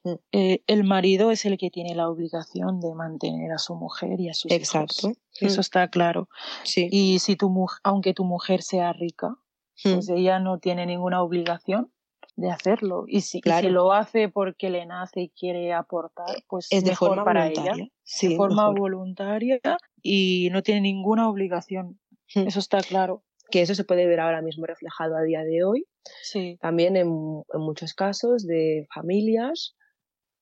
Mm. 0.05 0.13
Eh, 0.31 0.63
el 0.67 0.83
marido 0.85 1.29
es 1.29 1.45
el 1.45 1.57
que 1.57 1.69
tiene 1.69 1.93
la 1.93 2.09
obligación 2.09 2.79
de 2.79 2.93
mantener 2.95 3.51
a 3.51 3.57
su 3.57 3.75
mujer 3.75 4.19
y 4.19 4.29
a 4.29 4.33
sus 4.33 4.51
Exacto. 4.51 5.09
hijos. 5.09 5.17
Eso 5.41 5.57
Mm, 5.57 5.61
está 5.61 5.89
claro. 5.89 6.29
Sí. 6.63 6.87
Y 6.89 7.19
si 7.19 7.35
tu 7.35 7.53
aunque 7.83 8.13
tu 8.13 8.23
mujer 8.23 8.61
sea 8.63 8.93
rica, 8.93 9.35
Mm, 9.83 9.93
pues 9.93 10.09
ella 10.09 10.39
no 10.39 10.59
tiene 10.59 10.85
ninguna 10.85 11.21
obligación 11.23 11.91
de 12.35 12.49
hacerlo. 12.49 13.05
Y 13.07 13.21
si, 13.21 13.39
y 13.43 13.51
si 13.51 13.69
lo 13.69 13.91
hace 13.91 14.29
porque 14.29 14.69
le 14.69 14.85
nace 14.85 15.21
y 15.21 15.29
quiere 15.29 15.73
aportar, 15.73 16.25
pues 16.47 16.67
Es 16.71 16.83
de 16.83 16.91
mejor 16.91 17.09
forma 17.09 17.23
para 17.25 17.41
voluntaria. 17.49 17.73
ella. 17.83 17.91
Sí, 18.03 18.29
de 18.29 18.35
forma 18.37 18.63
mejor. 18.63 18.79
voluntaria 18.79 19.59
y 20.01 20.49
no 20.51 20.63
tiene 20.63 20.81
ninguna 20.81 21.29
obligación. 21.29 21.99
Mm. 22.35 22.47
Eso 22.47 22.59
está 22.59 22.81
claro. 22.81 23.23
Que 23.49 23.61
eso 23.61 23.75
se 23.75 23.83
puede 23.83 24.05
ver 24.07 24.21
ahora 24.21 24.41
mismo 24.41 24.65
reflejado 24.65 25.17
a 25.17 25.23
día 25.23 25.43
de 25.43 25.63
hoy, 25.65 25.85
Sí, 26.23 26.57
también 26.61 26.95
en, 26.95 27.07
en 27.07 27.61
muchos 27.61 27.93
casos 27.93 28.47
de 28.47 28.87
familias, 28.93 29.75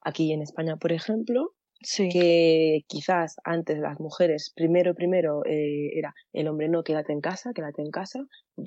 aquí 0.02 0.32
en 0.32 0.43
España, 0.43 0.78
por 0.78 0.91
ejemplo, 0.91 1.56
sí, 1.82 2.08
que 2.10 2.82
quizás 2.88 3.36
antes 3.43 3.80
las 3.80 3.99
mujeres, 3.99 4.54
primero, 4.56 4.93
primero 4.93 5.43
eh, 5.45 5.89
era 5.97 6.13
el 6.34 6.47
hombre 6.47 6.69
no, 6.69 6.84
quédate 6.84 7.12
en 7.12 7.19
casa, 7.21 7.52
quédate 7.54 7.82
en 7.82 7.89
casa, 7.89 8.19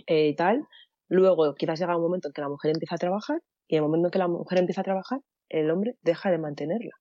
eh, 0.08 0.34
tal. 0.34 0.66
Luego 1.14 1.54
quizás 1.54 1.78
llega 1.78 1.94
un 1.94 2.02
momento 2.02 2.28
en 2.28 2.32
que 2.32 2.40
la 2.40 2.48
mujer 2.48 2.70
empieza 2.72 2.94
a 2.94 2.98
trabajar 2.98 3.42
y 3.68 3.76
en 3.76 3.82
el 3.82 3.88
momento 3.88 4.06
en 4.08 4.12
que 4.12 4.18
la 4.18 4.28
mujer 4.28 4.58
empieza 4.58 4.80
a 4.80 4.84
trabajar, 4.84 5.20
el 5.50 5.70
hombre 5.70 5.96
deja 6.00 6.30
de 6.30 6.38
mantenerla. 6.38 6.92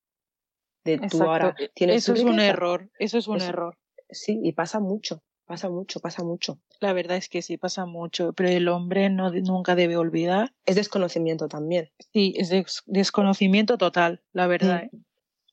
De 0.84 0.98
tú 0.98 1.04
exacto. 1.06 1.30
ahora 1.32 1.56
tienes 1.76 1.96
Eso 2.04 2.14
es 2.14 2.24
un 2.24 2.40
error. 2.42 2.90
Eso 3.00 3.18
es 3.18 3.28
un 3.30 3.38
Eso- 3.38 3.48
error. 3.48 3.78
Sí, 4.10 4.38
y 4.44 4.52
pasa 4.52 4.82
mucho, 4.82 5.24
pasa 5.46 5.70
mucho, 5.70 6.02
pasa 6.02 6.26
mucho. 6.26 6.60
La 6.82 6.92
verdad 6.92 7.16
es 7.16 7.30
que 7.30 7.42
sí 7.42 7.56
pasa 7.56 7.86
mucho, 7.86 8.34
pero 8.34 8.50
el 8.50 8.68
hombre 8.68 9.10
no, 9.10 9.32
nunca 9.32 9.76
debe 9.76 9.96
olvidar. 9.96 10.54
Es 10.66 10.76
desconocimiento 10.76 11.48
también. 11.48 11.90
Sí, 12.12 12.34
es 12.36 12.50
des- 12.50 12.84
desconocimiento 12.88 13.78
total, 13.78 14.22
la 14.34 14.48
verdad. 14.48 14.90
Mm. 14.92 14.96
¿eh? 14.98 15.02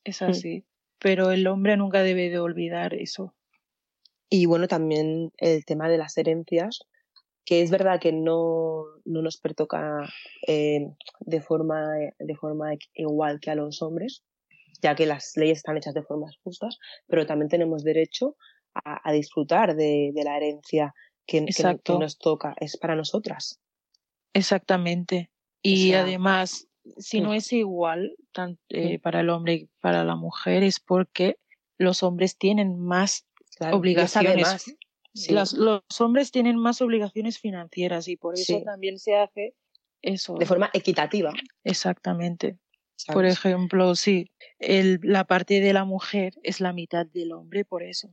Es 0.03 0.21
Mm. 0.21 0.25
así. 0.25 0.65
Pero 0.99 1.31
el 1.31 1.47
hombre 1.47 1.77
nunca 1.77 2.03
debe 2.03 2.29
de 2.29 2.39
olvidar 2.39 2.93
eso. 2.93 3.33
Y 4.29 4.47
bueno, 4.47 4.67
también 4.67 5.31
el 5.37 5.63
tema 5.63 5.87
de 5.87 5.97
las 5.97 6.17
herencias, 6.17 6.81
que 7.45 7.61
es 7.61 7.71
verdad 7.71 7.99
que 7.99 8.11
no, 8.11 8.83
no 9.05 9.21
nos 9.21 9.37
pertoca 9.37 10.07
eh, 10.47 10.87
de, 11.21 11.41
forma, 11.41 11.83
de 12.19 12.35
forma 12.35 12.73
igual 12.93 13.39
que 13.39 13.51
a 13.51 13.55
los 13.55 13.81
hombres, 13.81 14.23
ya 14.81 14.95
que 14.95 15.05
las 15.05 15.33
leyes 15.35 15.57
están 15.59 15.77
hechas 15.77 15.93
de 15.93 16.03
formas 16.03 16.35
justas, 16.43 16.77
pero 17.07 17.25
también 17.25 17.49
tenemos 17.49 17.83
derecho 17.83 18.35
a, 18.73 19.01
a 19.07 19.11
disfrutar 19.11 19.75
de, 19.75 20.11
de 20.13 20.23
la 20.23 20.37
herencia 20.37 20.93
que, 21.25 21.39
que, 21.39 21.45
que 21.45 21.51
Exacto. 21.51 21.99
nos 21.99 22.17
toca, 22.17 22.53
es 22.59 22.77
para 22.77 22.95
nosotras. 22.95 23.59
Exactamente. 24.33 25.29
Y 25.61 25.89
sea, 25.89 26.01
además, 26.01 26.67
si 26.97 27.19
mm. 27.19 27.23
no 27.23 27.33
es 27.33 27.51
igual 27.51 28.15
tan- 28.31 28.57
eh, 28.69 28.97
Mm. 28.97 29.01
para 29.01 29.19
el 29.21 29.29
hombre 29.29 29.53
y 29.53 29.69
para 29.81 30.03
la 30.03 30.15
mujer, 30.15 30.63
es 30.63 30.79
porque 30.79 31.37
los 31.77 32.03
hombres 32.03 32.37
tienen 32.37 32.79
más 32.79 33.25
Claro, 33.57 33.77
obligaciones. 33.77 34.77
Sí, 35.19 35.33
Las- 35.33 35.53
los 35.53 35.81
hombres 35.99 36.31
tienen 36.31 36.57
más 36.57 36.81
obligaciones 36.81 37.39
financieras 37.39 38.07
y 38.07 38.15
por 38.17 38.35
eso 38.35 38.57
Sí. 38.59 38.63
también 38.63 38.97
se 38.99 39.15
hace 39.15 39.55
eso. 40.01 40.37
de 40.37 40.45
forma 40.45 40.69
equitativa, 40.73 41.33
Exactamente. 41.63 42.57
Por 43.13 43.25
ejemplo, 43.25 43.95
sí, 43.95 44.29
el, 44.59 44.99
la 45.03 45.23
parte 45.25 45.61
de 45.61 45.71
la 45.73 45.85
mujer 45.85 46.33
es 46.43 46.59
la 46.59 46.73
mitad 46.73 47.05
del 47.05 47.31
hombre 47.31 47.63
por 47.65 47.81
eso, 47.83 48.09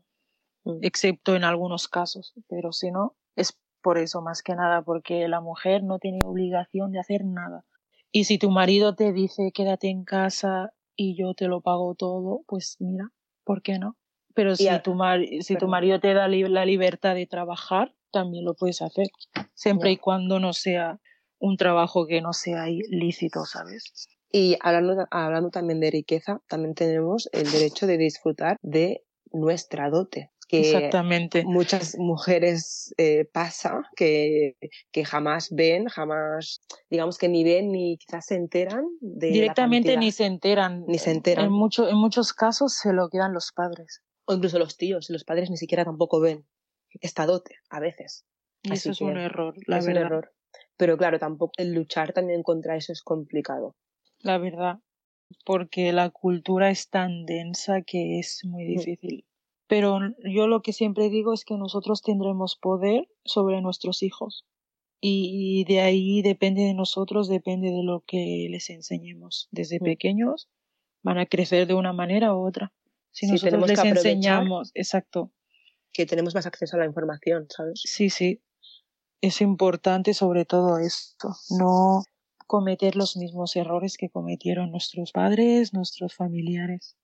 Mm. 0.65 0.79
excepto 0.83 1.35
en 1.37 1.45
algunos 1.45 1.89
casos, 1.89 2.35
pero 2.49 2.73
si 2.73 2.91
no, 2.91 3.17
es 3.37 3.59
por 3.83 3.99
eso 3.99 4.23
más 4.23 4.43
que 4.43 4.55
nada, 4.55 4.83
porque 4.83 5.27
la 5.29 5.41
mujer 5.41 5.83
no 5.83 5.99
tiene 5.99 6.21
obligación 6.25 6.93
de 6.93 7.01
hacer 7.01 7.25
nada. 7.25 7.65
Y 8.13 8.25
si 8.25 8.39
tu 8.39 8.51
marido 8.51 8.95
te 8.95 9.13
dice 9.13 9.53
quédate 9.53 9.89
en 9.89 10.05
casa 10.05 10.73
y 10.97 11.17
yo 11.17 11.35
te 11.35 11.47
lo 11.49 11.61
pago 11.61 11.95
todo, 11.95 12.43
pues 12.47 12.77
mira, 12.81 13.11
¿por 13.45 13.63
qué 13.63 13.79
no? 13.79 13.97
Pero 14.37 14.55
si, 14.55 14.69
a- 14.69 14.83
tu, 14.83 14.95
mari- 14.95 15.43
si 15.43 15.57
tu 15.57 15.67
marido 15.67 15.99
te 15.99 16.13
da 16.15 16.29
li- 16.29 16.47
la 16.49 16.65
libertad 16.67 17.15
de 17.15 17.27
trabajar, 17.27 17.95
también 18.13 18.45
lo 18.45 18.55
puedes 18.55 18.83
hacer, 18.83 19.07
siempre 19.55 19.91
y 19.91 19.97
cuando 19.97 20.39
no 20.39 20.53
sea 20.53 21.01
un 21.39 21.57
trabajo 21.57 22.07
que 22.07 22.21
no 22.21 22.33
sea 22.33 22.69
ilícito, 22.69 23.45
¿sabes? 23.47 24.09
Y 24.31 24.57
hablando, 24.61 25.07
hablando 25.11 25.51
también 25.51 25.81
de 25.81 25.91
riqueza, 25.91 26.41
también 26.49 26.75
tenemos 26.75 27.29
el 27.33 27.51
derecho 27.51 27.87
de 27.87 27.97
disfrutar 27.97 28.59
de 28.61 29.03
nuestra 29.33 29.89
dote, 29.89 30.31
que 30.49 30.61
Exactamente. 30.61 31.45
muchas 31.45 31.97
mujeres 31.99 32.95
eh, 32.99 33.25
pasa 33.33 33.83
que, 33.97 34.57
que 34.93 35.05
jamás 35.05 35.49
ven, 35.51 35.87
jamás, 35.87 36.61
digamos 36.91 37.17
que 37.19 37.29
ni 37.29 37.43
ven 37.43 37.73
ni 37.73 37.97
quizás 37.97 38.27
se 38.27 38.35
enteran 38.37 38.85
de 39.01 39.29
Directamente 39.33 39.97
ni 39.97 40.13
se 40.13 40.27
enteran. 40.27 40.85
Ni 40.87 40.99
se 40.99 41.11
enteran. 41.11 41.47
En, 41.47 41.53
mucho, 41.53 41.89
en 41.89 41.97
muchos 41.97 42.33
casos 42.33 42.75
se 42.75 42.93
lo 42.93 43.09
quedan 43.09 43.33
los 43.33 43.53
padres. 43.53 44.03
O 44.27 44.35
incluso 44.35 44.59
los 44.59 44.77
tíos, 44.77 45.09
los 45.11 45.25
padres 45.25 45.51
ni 45.51 45.57
siquiera 45.57 45.85
tampoco 45.85 46.21
ven 46.21 46.47
esta 47.01 47.27
dote, 47.27 47.57
a 47.71 47.81
veces. 47.81 48.25
Y 48.63 48.73
Así 48.73 48.91
eso 48.91 48.93
es 48.93 49.01
un 49.01 49.17
error, 49.19 49.55
la 49.67 49.79
es 49.79 49.87
verdad. 49.87 50.01
un 50.03 50.07
error. 50.07 50.33
Pero 50.77 50.97
claro, 50.97 51.19
tampoco 51.19 51.53
el 51.59 51.73
luchar 51.75 52.13
también 52.13 52.43
contra 52.43 52.77
eso 52.77 52.93
es 52.93 53.03
complicado. 53.03 53.77
La 54.21 54.39
verdad. 54.39 54.81
porque 55.45 55.93
la 55.93 56.11
cultura 56.11 56.71
es 56.71 56.89
tan 56.89 57.27
densa 57.27 57.83
que 57.83 58.21
es 58.21 58.43
muy 58.45 58.65
Mm. 58.65 58.69
difícil. 58.79 59.25
Pero 59.69 59.99
yo 60.25 60.47
lo 60.47 60.63
que 60.63 60.73
siempre 60.73 61.11
digo 61.11 61.33
es 61.35 61.45
que 61.45 61.57
nosotros 61.57 62.01
tendremos 62.03 62.57
poder 62.57 63.09
sobre 63.25 63.61
nuestros 63.61 64.05
hijos 64.05 64.45
y 65.01 65.65
de 65.65 65.81
ahí 65.81 66.23
depende 66.23 66.63
de 66.63 66.75
nosotros, 66.75 67.29
depende 67.29 67.71
de 67.73 67.83
lo 67.83 68.03
que 68.07 68.47
les 68.51 68.71
enseñemos. 68.71 69.49
Desde 69.51 69.81
Mm. 69.81 69.85
pequeños 69.85 70.49
van 71.03 71.19
a 71.19 71.27
crecer 71.27 71.67
de 71.67 71.75
una 71.75 71.93
manera 71.93 72.35
u 72.35 72.47
otra. 72.47 72.73
Si 73.17 73.25
Sí, 73.27 73.33
nosotros 73.33 73.65
tenemos 73.65 73.69
les 73.71 73.79
enseñamos, 73.85 74.71
exacto, 74.75 75.33
Que 75.95 76.05
tenemos 76.05 76.35
más 76.35 76.45
acceso 76.45 76.77
a 76.77 76.81
la 76.81 76.85
información, 76.85 77.47
¿sabes? 77.49 77.81
sí, 77.83 78.11
sí, 78.11 78.43
es 79.23 79.41
importante 79.41 80.13
sobre 80.13 80.45
todo 80.45 80.77
esto, 80.79 81.31
no 81.49 82.03
cometer 82.47 82.95
los 82.95 83.17
mismos 83.17 83.57
errores 83.57 83.97
que 83.97 84.11
cometieron 84.11 84.71
nuestros 84.71 85.13
padres, 85.13 85.73
nuestros 85.73 86.15
familiares. 86.15 86.99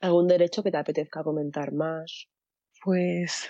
¿Algún 0.00 0.26
derecho 0.26 0.64
que 0.64 0.72
te 0.72 0.78
apetezca 0.78 1.22
comentar 1.22 1.72
más? 1.72 2.26
Pues, 2.84 3.48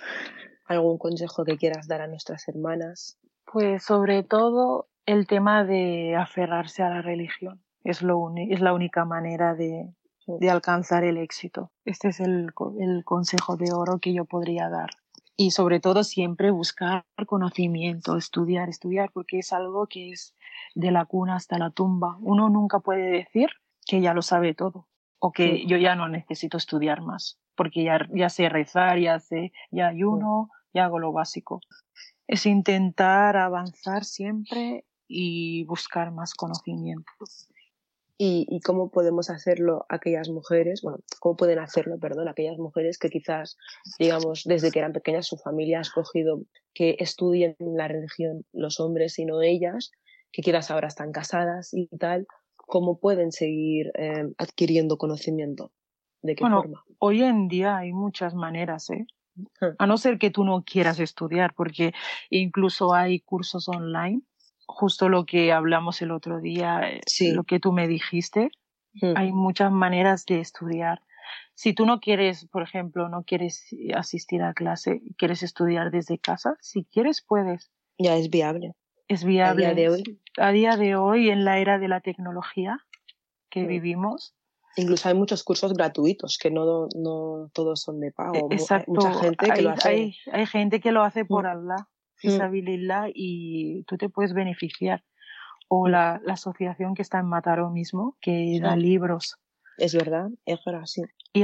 ¿Algún 0.67 0.99
consejo 0.99 1.45
que 1.45 1.57
quieras 1.57 1.89
dar 1.89 2.03
a 2.03 2.09
nuestras 2.09 2.47
hermanas? 2.47 3.19
pues 3.51 3.85
sobre 3.85 4.23
todo 4.23 4.89
el 5.07 5.27
tema 5.27 5.65
de 5.65 6.15
aferrarse 6.15 6.83
a 6.83 6.91
la 6.91 7.03
religión 7.03 7.63
es 7.85 8.03
lo 8.03 8.33
es 8.37 8.61
la 8.61 8.73
única 8.73 9.05
manera 9.05 9.55
de, 9.55 9.93
de 10.27 10.51
alcanzar 10.51 11.05
el 11.05 11.17
éxito. 11.17 11.71
Este 11.85 12.09
es 12.09 12.21
el, 12.21 12.53
el 12.79 13.05
consejo 13.05 13.57
de 13.57 13.73
oro 13.73 13.99
que 13.99 14.13
yo 14.13 14.25
podría 14.25 14.69
dar. 14.69 14.91
Y 15.37 15.51
sobre 15.53 15.81
todo 15.81 16.05
siempre 16.05 16.51
buscar 16.51 17.05
conocimiento, 17.27 18.17
estudiar, 18.17 18.69
estudiar, 18.69 19.11
porque 19.13 19.39
es 19.39 19.53
algo 19.53 19.87
que 19.87 20.11
es 20.11 20.35
de 20.75 20.91
la 20.91 21.07
cuna 21.07 21.37
hasta 21.37 21.59
la 21.59 21.71
tumba. 21.71 22.19
Uno 22.21 22.49
nunca 22.51 22.81
puede 22.81 23.11
decir 23.11 23.49
que 23.87 24.01
ya 24.01 24.15
lo 24.15 24.23
sabe 24.23 24.55
todo 24.55 24.87
o 25.19 25.33
que 25.33 25.57
Sí. 25.57 25.67
yo 25.67 25.77
ya 25.77 25.95
no 25.97 26.09
necesito 26.09 26.57
estudiar 26.57 27.01
más, 27.01 27.39
porque 27.57 27.83
ya, 27.85 28.07
ya 28.13 28.29
sé 28.29 28.49
rezar, 28.49 28.99
ya 28.99 29.19
sé, 29.21 29.53
ya 29.71 29.89
ayuno, 29.89 30.51
ya 30.75 30.85
hago 30.85 30.99
lo 30.99 31.13
básico. 31.13 31.61
Es 32.27 32.47
intentar 32.47 33.37
avanzar 33.37 34.05
siempre 34.05 34.85
y 35.09 35.65
buscar 35.65 36.13
más 36.13 36.35
conocimiento. 36.35 37.11
¿Y, 38.25 38.47
y 38.49 38.61
cómo 38.61 38.89
podemos 38.89 39.31
hacerlo 39.31 39.85
aquellas 39.89 40.29
mujeres, 40.29 40.81
bueno, 40.81 40.99
cómo 41.19 41.35
pueden 41.35 41.59
hacerlo, 41.59 41.99
perdón, 41.99 42.29
aquellas 42.29 42.57
mujeres 42.57 42.97
que 42.97 43.11
quizás, 43.11 43.57
digamos, 43.99 44.45
desde 44.45 44.71
que 44.71 44.79
eran 44.79 44.93
pequeñas 44.93 45.27
su 45.27 45.37
familia 45.39 45.79
ha 45.79 45.81
escogido 45.81 46.41
que 46.73 46.95
estudien 47.01 47.57
la 47.59 47.89
religión 47.89 48.45
los 48.53 48.79
hombres 48.79 49.19
y 49.19 49.25
no 49.25 49.43
ellas, 49.43 49.91
que 50.31 50.41
quizás 50.41 50.71
ahora 50.71 50.87
están 50.87 51.11
casadas 51.11 51.75
y 51.75 51.89
tal, 51.99 52.29
¿cómo 52.55 53.01
pueden 53.01 53.33
seguir 53.33 53.91
eh, 53.99 54.29
adquiriendo 54.39 54.99
conocimiento? 54.99 55.73
¿De 56.23 56.37
qué 56.37 56.45
Bueno, 56.45 56.63
forma? 56.63 56.85
Hoy 56.99 57.25
en 57.25 57.49
día 57.49 57.77
hay 57.79 57.93
muchas 57.93 58.37
maneras, 58.37 58.89
¿eh? 58.91 59.05
Ah. 59.61 59.75
A 59.81 59.87
no 59.89 59.97
ser 59.97 60.19
que 60.19 60.31
tú 60.31 60.45
no 60.45 60.63
quieras 60.63 61.01
estudiar, 61.01 61.55
porque 61.55 61.93
incluso 62.31 62.95
hay 62.95 63.19
cursos 63.19 63.69
online, 63.69 64.23
justo 64.73 65.09
lo 65.09 65.25
que 65.27 65.53
hablamos 65.53 66.03
el 66.03 66.11
otro 66.11 66.41
día, 66.41 66.81
eh, 66.91 67.01
Sí. 67.07 67.33
lo 67.33 67.45
que 67.45 67.61
tú 67.61 67.73
me 67.73 67.87
dijiste, 67.89 68.51
Mm, 69.01 69.17
hay 69.17 69.33
muchas 69.33 69.73
maneras 69.73 70.27
de 70.27 70.41
estudiar. 70.41 71.01
Si 71.55 71.73
tú 71.73 71.87
no 71.87 71.99
quieres, 71.99 72.47
por 72.53 72.63
ejemplo, 72.63 73.09
no 73.09 73.23
quieres 73.25 73.67
asistir 73.95 74.43
a 74.43 74.53
clase, 74.53 75.01
quieres 75.17 75.43
estudiar 75.43 75.91
desde 75.91 76.19
casa, 76.19 76.57
si 76.61 76.85
quieres 76.85 77.25
puedes. 77.27 77.71
Ya 77.99 78.17
es 78.17 78.29
viable. 78.29 78.75
Es 79.09 79.25
A 79.25 79.27
viable. 79.27 79.65
día 79.65 79.75
de 79.75 79.89
hoy, 79.89 80.21
A 80.37 80.51
día 80.53 80.77
de 80.77 80.95
hoy, 80.97 81.31
en 81.31 81.45
la 81.47 81.59
era 81.59 81.79
de 81.79 81.89
la 81.89 82.01
tecnología 82.01 82.81
que 83.49 83.63
Mm. 83.63 83.67
vivimos, 83.69 84.35
incluso 84.77 85.09
hay 85.09 85.15
muchos 85.15 85.43
cursos 85.43 85.73
gratuitos 85.73 86.37
que 86.39 86.51
no, 86.51 86.87
no 86.95 87.49
todos 87.55 87.81
son 87.81 87.99
de 88.01 88.13
pago. 88.13 88.35
E- 88.37 88.41
Mu- 88.43 88.49
hay 88.51 88.57
Exacto. 88.59 88.93
mucha 88.93 89.15
gente 89.15 89.47
que 89.47 89.53
hay, 89.53 89.63
lo 89.63 89.71
hace. 89.71 89.89
hay, 89.89 90.17
hay 90.33 90.47
gente 90.47 90.81
que 90.81 90.93
lo 90.93 91.03
hace 91.03 91.25
por 91.25 91.45
Mm. 91.45 91.49
Allah, 92.29 93.07
Mm. 93.09 93.13
y 93.15 93.83
tú 93.85 93.97
te 93.97 94.09
puedes 94.09 94.33
beneficiar. 94.35 95.05
O 95.69 95.89
la, 95.89 96.21
la 96.25 96.35
asociación 96.35 96.95
que 96.95 97.03
está 97.03 97.19
en 97.19 97.27
Mataró 97.27 97.71
mismo, 97.71 98.17
que 98.21 98.59
da 98.61 98.77
libros. 98.77 99.37
Es 99.79 99.95
verdad, 99.95 100.29
verdad, 100.67 100.85
sí. 100.85 101.03
Y 101.33 101.43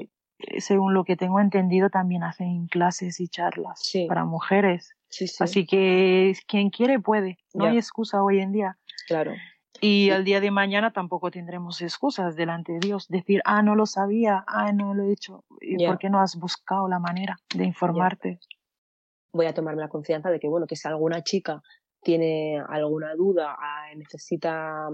Mm. 0.00 0.58
según 0.58 0.94
lo 0.94 1.04
que 1.04 1.16
tengo 1.16 1.38
entendido, 1.38 1.90
también 1.90 2.24
hacen 2.24 2.66
clases 2.66 3.20
y 3.20 3.28
charlas 3.28 3.78
Sí. 3.82 4.06
para 4.08 4.24
mujeres. 4.24 4.94
Sí, 5.08 5.26
sí, 5.28 5.42
Así 5.44 5.66
que 5.66 6.34
quien 6.48 6.70
quiere 6.70 6.98
puede. 6.98 7.38
No 7.54 7.64
hay 7.66 7.76
excusa 7.76 8.22
hoy 8.22 8.40
en 8.40 8.52
día. 8.52 8.76
claro. 9.06 9.32
Y 9.82 10.10
al 10.10 10.24
día 10.24 10.40
de 10.40 10.50
mañana 10.50 10.92
tampoco 10.92 11.30
tendremos 11.30 11.80
excusas 11.80 12.36
delante 12.36 12.72
de 12.72 12.80
Dios. 12.80 13.08
Decir, 13.08 13.40
ah, 13.46 13.62
no 13.62 13.74
lo 13.74 13.86
sabía, 13.86 14.44
ah, 14.46 14.72
no 14.72 14.92
lo 14.94 15.04
he 15.04 15.12
hecho. 15.12 15.44
¿Y 15.60 15.86
por 15.86 15.98
qué 15.98 16.10
no 16.10 16.20
has 16.20 16.36
buscado 16.36 16.86
la 16.86 16.98
manera 16.98 17.38
de 17.54 17.64
informarte? 17.64 18.40
Voy 19.32 19.46
a 19.46 19.54
tomarme 19.54 19.82
la 19.82 19.88
confianza 19.88 20.30
de 20.30 20.40
que, 20.40 20.48
bueno, 20.48 20.66
que 20.66 20.76
si 20.76 20.88
alguna 20.88 21.22
chica 21.22 21.62
tiene 22.02 22.62
alguna 22.68 23.14
duda, 23.14 23.56
ah, 23.58 23.86
necesita 23.96 24.88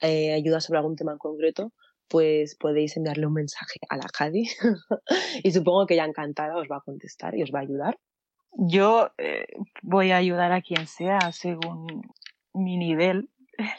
eh, 0.00 0.32
ayuda 0.32 0.60
sobre 0.60 0.78
algún 0.78 0.96
tema 0.96 1.12
en 1.12 1.18
concreto, 1.18 1.72
pues 2.08 2.56
podéis 2.56 2.96
enviarle 2.96 3.26
un 3.26 3.34
mensaje 3.34 3.80
a 3.88 3.96
la 3.96 4.06
Jadi. 4.16 4.48
Y 5.42 5.52
supongo 5.52 5.86
que 5.86 5.94
ella 5.94 6.04
encantada 6.04 6.56
os 6.56 6.68
va 6.70 6.76
a 6.76 6.80
contestar 6.80 7.36
y 7.36 7.42
os 7.42 7.50
va 7.54 7.60
a 7.60 7.62
ayudar. 7.62 7.98
Yo 8.52 9.10
eh, 9.18 9.46
voy 9.82 10.10
a 10.10 10.16
ayudar 10.16 10.52
a 10.52 10.60
quien 10.60 10.86
sea 10.86 11.32
según 11.32 12.02
mi 12.52 12.76
nivel, 12.76 13.30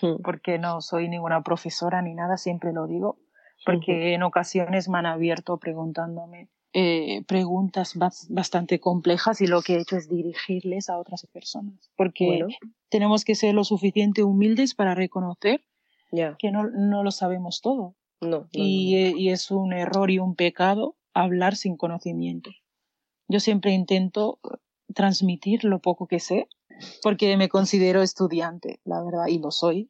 Mm, 0.02 0.22
porque 0.24 0.60
no 0.60 0.82
soy 0.82 1.10
ninguna 1.10 1.42
profesora 1.42 2.02
ni 2.02 2.14
nada, 2.14 2.38
siempre 2.38 2.74
lo 2.74 2.88
digo, 2.88 3.18
porque 3.66 4.14
en 4.14 4.24
ocasiones 4.24 4.90
me 4.90 5.00
han 5.00 5.06
abierto 5.06 5.58
preguntándome 5.58 6.50
eh, 6.74 7.24
preguntas 7.28 7.96
bas- 7.96 8.28
bastante 8.30 8.80
complejas 8.80 9.42
y 9.42 9.48
lo 9.48 9.62
que 9.62 9.76
he 9.76 9.82
hecho 9.82 9.98
es 9.98 10.08
dirigirles 10.10 10.90
a 10.90 10.98
otras 10.98 11.28
personas, 11.28 11.92
porque 11.98 12.26
Bueno, 12.26 12.48
tenemos 12.90 13.26
que 13.26 13.36
ser 13.36 13.54
lo 13.54 13.64
suficiente 13.64 14.24
humildes 14.24 14.74
para 14.74 14.96
reconocer 14.96 15.64
que 16.40 16.52
no, 16.52 16.70
no 16.70 17.04
lo 17.04 17.12
sabemos 17.12 17.62
todo 17.62 17.96
no, 18.22 18.28
no, 18.30 18.38
no, 18.40 18.48
y, 18.52 18.96
eh, 18.96 19.14
y 19.16 19.30
es 19.30 19.50
un 19.52 19.74
error 19.74 20.12
y 20.12 20.20
un 20.20 20.36
pecado 20.36 20.96
hablar 21.14 21.56
sin 21.56 21.76
conocimiento. 21.78 22.52
Yo 23.28 23.40
siempre 23.40 23.72
intento 23.72 24.40
transmitir 24.94 25.64
lo 25.64 25.80
poco 25.80 26.08
que 26.08 26.20
sé 26.20 26.48
porque 27.02 27.38
me 27.38 27.50
considero 27.50 28.02
estudiante, 28.02 28.80
la 28.84 29.04
verdad, 29.04 29.28
y 29.28 29.40
lo 29.40 29.52
soy. 29.52 29.90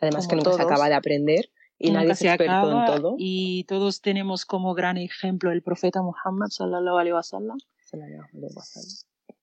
Además 0.00 0.26
que 0.26 0.36
nunca 0.36 0.50
se 0.52 0.56
todos. 0.56 0.70
acaba 0.70 0.88
de 0.88 0.94
aprender 0.94 1.50
y 1.82 1.88
Nunca 1.88 2.00
nadie 2.00 2.12
es 2.12 2.18
se 2.18 2.28
experto 2.28 2.52
acaba 2.52 2.86
en 2.86 2.92
todo. 2.94 3.14
y 3.18 3.64
todos 3.64 4.02
tenemos 4.02 4.44
como 4.44 4.74
gran 4.74 4.98
ejemplo 4.98 5.50
el 5.50 5.62
profeta 5.62 6.02
Muhammad 6.02 6.48
sallallahu 6.50 6.98
alaihi 6.98 7.14
wasallam, 7.14 7.58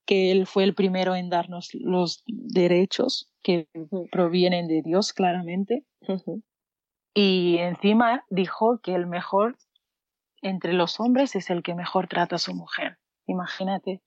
que 0.06 0.32
él 0.32 0.46
fue 0.48 0.64
el 0.64 0.74
primero 0.76 1.16
en 1.16 1.30
darnos 1.30 1.70
los 1.74 2.24
derechos 2.28 3.30
que 3.44 3.68
provienen 4.12 4.68
de 4.68 4.82
Dios 4.84 5.14
claramente 5.14 5.84
y 7.14 7.58
encima 7.58 8.24
dijo 8.30 8.80
que 8.82 8.94
el 8.94 9.08
mejor 9.08 9.58
entre 10.44 10.74
los 10.74 11.00
hombres 11.00 11.36
es 11.36 11.50
el 11.50 11.64
que 11.64 11.74
mejor 11.74 12.08
trata 12.08 12.36
a 12.36 12.40
su 12.40 12.54
mujer. 12.54 13.00
Imagínate. 13.26 14.02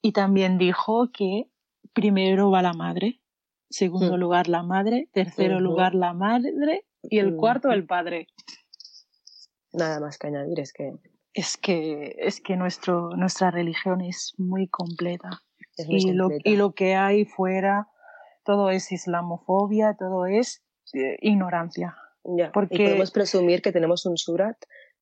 Y 0.00 0.12
también 0.12 0.56
dijo 0.58 1.10
que 1.12 1.50
primero 1.92 2.50
va 2.50 2.62
la 2.62 2.72
madre, 2.72 3.20
segundo 3.68 4.16
Mm. 4.16 4.20
lugar 4.20 4.48
la 4.48 4.62
madre, 4.62 5.08
tercero 5.12 5.60
lugar 5.60 5.94
la 5.94 6.14
madre 6.14 6.86
y 7.10 7.18
el 7.18 7.28
Ujú. 7.28 7.36
cuarto 7.38 7.70
el 7.72 7.86
padre. 7.86 8.28
Nada 9.72 10.00
más 10.00 10.18
que 10.18 10.28
añadir, 10.28 10.60
es 10.60 10.72
que 10.72 10.92
Es 11.36 11.56
que, 11.56 12.14
es 12.20 12.40
que 12.40 12.56
nuestro, 12.56 13.10
nuestra 13.16 13.50
religión 13.50 14.00
es 14.00 14.34
muy 14.38 14.68
completa. 14.68 15.30
es 15.76 15.88
muy 15.88 15.96
Y 15.96 16.12
lo, 16.12 16.24
completa. 16.24 16.48
y 16.48 16.56
lo 16.56 16.72
que 16.74 16.94
hay 16.94 17.24
fuera, 17.24 17.88
todo 18.44 18.70
es 18.70 18.92
islamofobia, 18.92 19.96
todo 19.98 20.26
es 20.26 20.62
eh, 20.92 21.16
ignorancia. 21.20 21.96
Ya, 22.22 22.52
porque- 22.52 22.76
Y 22.76 22.86
podemos 22.86 23.10
presumir 23.10 23.62
que 23.62 23.72
tenemos 23.72 24.06
un 24.06 24.16
surat 24.16 24.56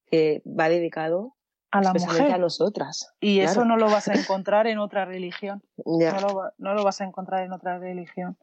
que 0.07 0.43
va 0.47 0.69
dedicado 0.71 1.37
A 1.71 1.83
la 1.83 1.93
mujer. 1.93 2.33
a 2.33 2.39
nosotras. 2.39 3.13
Y 3.21 3.41
eso 3.41 3.55
claro. 3.61 3.69
no 3.69 3.77
lo 3.77 3.87
vas 3.91 4.09
a 4.09 4.13
encontrar 4.41 4.67
en 4.67 4.79
otra 4.79 5.05
religión. 5.05 5.63
Ya. 5.85 6.13
No 6.15 6.21
lo, 6.21 6.53
no 6.57 6.75
lo 6.75 6.83
vas 6.83 7.01
a 7.03 7.05
encontrar 7.05 7.45
en 7.45 7.53
otra 7.53 7.79
religión. 7.79 8.39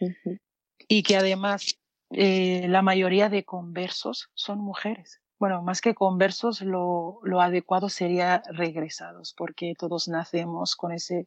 Ujú. 0.00 0.38
Y 0.86 1.02
que 1.02 1.16
además 1.16 1.76
eh, 2.12 2.66
la 2.68 2.82
mayoría 2.82 3.28
de 3.28 3.44
conversos 3.44 4.30
son 4.34 4.58
mujeres. 4.60 5.20
Bueno, 5.38 5.62
más 5.62 5.80
que 5.80 5.94
conversos, 5.94 6.60
lo, 6.60 7.18
lo 7.24 7.40
adecuado 7.40 7.88
sería 7.88 8.42
regresados, 8.48 9.34
porque 9.36 9.74
todos 9.76 10.06
nacemos 10.08 10.76
con 10.76 10.92
ese 10.92 11.26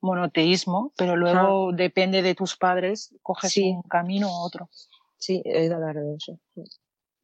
monoteísmo, 0.00 0.92
pero 0.96 1.16
luego 1.16 1.72
depende 1.72 2.22
de 2.22 2.34
tus 2.34 2.56
padres, 2.56 3.14
coges 3.22 3.52
Sí. 3.52 3.70
un 3.70 3.82
camino 3.82 4.28
u 4.28 4.44
otro. 4.44 4.68
Sí, 5.18 5.42
he 5.44 5.62
oído 5.62 5.76
hablar 5.76 5.96
de 5.96 6.14
eso. 6.14 6.38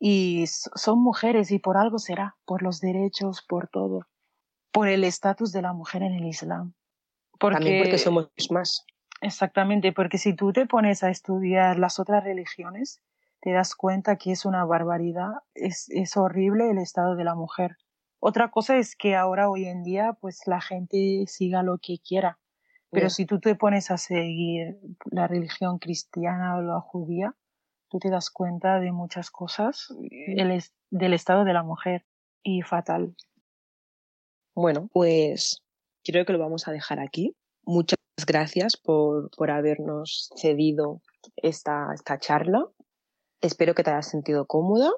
Y 0.00 0.46
son 0.46 0.98
mujeres 1.00 1.52
y 1.52 1.58
por 1.60 1.76
algo 1.76 1.98
será, 1.98 2.36
por 2.44 2.62
los 2.62 2.80
derechos, 2.80 3.42
por 3.46 3.68
todo, 3.68 4.08
por 4.72 4.88
el 4.88 5.04
estatus 5.04 5.52
de 5.52 5.62
la 5.62 5.72
mujer 5.74 6.02
en 6.02 6.14
el 6.14 6.26
Islam. 6.26 6.74
Porque, 7.38 7.56
También 7.56 7.82
porque 7.84 7.98
somos 7.98 8.30
más. 8.50 8.84
Exactamente, 9.22 9.92
porque 9.92 10.18
si 10.18 10.34
tú 10.34 10.52
te 10.52 10.66
pones 10.66 11.04
a 11.04 11.10
estudiar 11.10 11.78
las 11.78 12.00
otras 12.00 12.24
religiones, 12.24 13.00
te 13.40 13.52
das 13.52 13.76
cuenta 13.76 14.16
que 14.16 14.32
es 14.32 14.44
una 14.44 14.64
barbaridad, 14.64 15.30
es, 15.54 15.88
es 15.90 16.16
horrible 16.16 16.70
el 16.70 16.78
estado 16.78 17.14
de 17.14 17.22
la 17.22 17.36
mujer. 17.36 17.76
Otra 18.18 18.50
cosa 18.50 18.76
es 18.78 18.96
que 18.96 19.14
ahora, 19.14 19.48
hoy 19.48 19.66
en 19.66 19.84
día, 19.84 20.12
pues 20.20 20.42
la 20.46 20.60
gente 20.60 21.24
siga 21.28 21.62
lo 21.62 21.78
que 21.78 21.98
quiera. 21.98 22.38
Pero 22.90 23.08
si 23.08 23.24
tú 23.24 23.40
te 23.40 23.54
pones 23.54 23.90
a 23.90 23.96
seguir 23.96 24.76
la 25.10 25.26
religión 25.26 25.78
cristiana 25.78 26.56
o 26.56 26.62
la 26.62 26.80
judía, 26.80 27.34
tú 27.88 27.98
te 27.98 28.10
das 28.10 28.28
cuenta 28.28 28.80
de 28.80 28.92
muchas 28.92 29.30
cosas 29.30 29.94
el 30.10 30.62
del 30.90 31.14
estado 31.14 31.44
de 31.44 31.52
la 31.54 31.62
mujer 31.62 32.04
y 32.42 32.60
fatal. 32.62 33.14
Bueno, 34.54 34.88
pues 34.92 35.62
creo 36.04 36.26
que 36.26 36.34
lo 36.34 36.38
vamos 36.38 36.68
a 36.68 36.72
dejar 36.72 37.00
aquí. 37.00 37.34
Muchas 37.64 37.96
gracias 38.26 38.76
por, 38.76 39.30
por 39.36 39.50
habernos 39.50 40.30
cedido 40.36 41.00
esta, 41.36 41.88
esta 41.94 42.18
charla. 42.18 42.66
Espero 43.40 43.74
que 43.74 43.82
te 43.82 43.90
hayas 43.90 44.08
sentido 44.08 44.46
cómoda. 44.46 44.90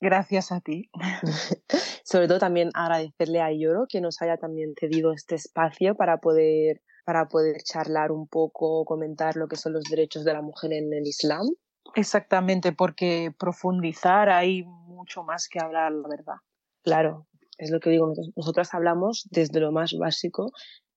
Gracias 0.00 0.50
a 0.50 0.60
ti. 0.60 0.90
Sobre 2.04 2.26
todo 2.26 2.38
también 2.38 2.70
agradecerle 2.74 3.40
a 3.40 3.52
Yoro 3.52 3.86
que 3.88 4.00
nos 4.00 4.20
haya 4.20 4.36
también 4.36 4.74
cedido 4.78 5.12
este 5.12 5.36
espacio 5.36 5.94
para 5.94 6.18
poder, 6.18 6.82
para 7.04 7.28
poder 7.28 7.62
charlar 7.62 8.10
un 8.10 8.26
poco, 8.26 8.84
comentar 8.84 9.36
lo 9.36 9.46
que 9.46 9.56
son 9.56 9.72
los 9.72 9.84
derechos 9.84 10.24
de 10.24 10.32
la 10.32 10.42
mujer 10.42 10.72
en 10.72 10.92
el 10.92 11.06
Islam. 11.06 11.46
Exactamente, 11.94 12.72
porque 12.72 13.32
profundizar 13.38 14.28
hay 14.28 14.64
mucho 14.64 15.22
más 15.22 15.48
que 15.48 15.60
hablar, 15.60 15.92
la 15.92 16.08
verdad. 16.08 16.36
Claro, 16.82 17.26
es 17.58 17.70
lo 17.70 17.80
que 17.80 17.90
digo, 17.90 18.12
nosotras 18.34 18.74
hablamos 18.74 19.28
desde 19.30 19.60
lo 19.60 19.70
más 19.70 19.94
básico 19.96 20.52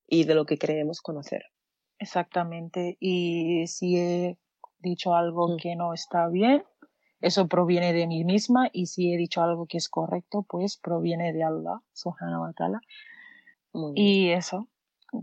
y 0.07 0.25
de 0.25 0.35
lo 0.35 0.45
que 0.45 0.57
creemos 0.57 1.01
conocer. 1.01 1.43
Exactamente, 1.99 2.97
y 2.99 3.67
si 3.67 3.97
he 3.97 4.37
dicho 4.79 5.15
algo 5.15 5.49
mm. 5.49 5.57
que 5.57 5.75
no 5.75 5.93
está 5.93 6.27
bien, 6.27 6.63
eso 7.21 7.47
proviene 7.47 7.93
de 7.93 8.07
mí 8.07 8.23
misma 8.23 8.69
y 8.71 8.87
si 8.87 9.13
he 9.13 9.17
dicho 9.17 9.41
algo 9.41 9.65
que 9.65 9.77
es 9.77 9.89
correcto, 9.89 10.45
pues 10.47 10.77
proviene 10.77 11.33
de 11.33 11.43
Allah, 11.43 11.81
subhanahu 11.93 12.43
wa 12.43 12.53
ta'ala. 12.53 12.81
Y 13.95 14.29
eso, 14.29 14.69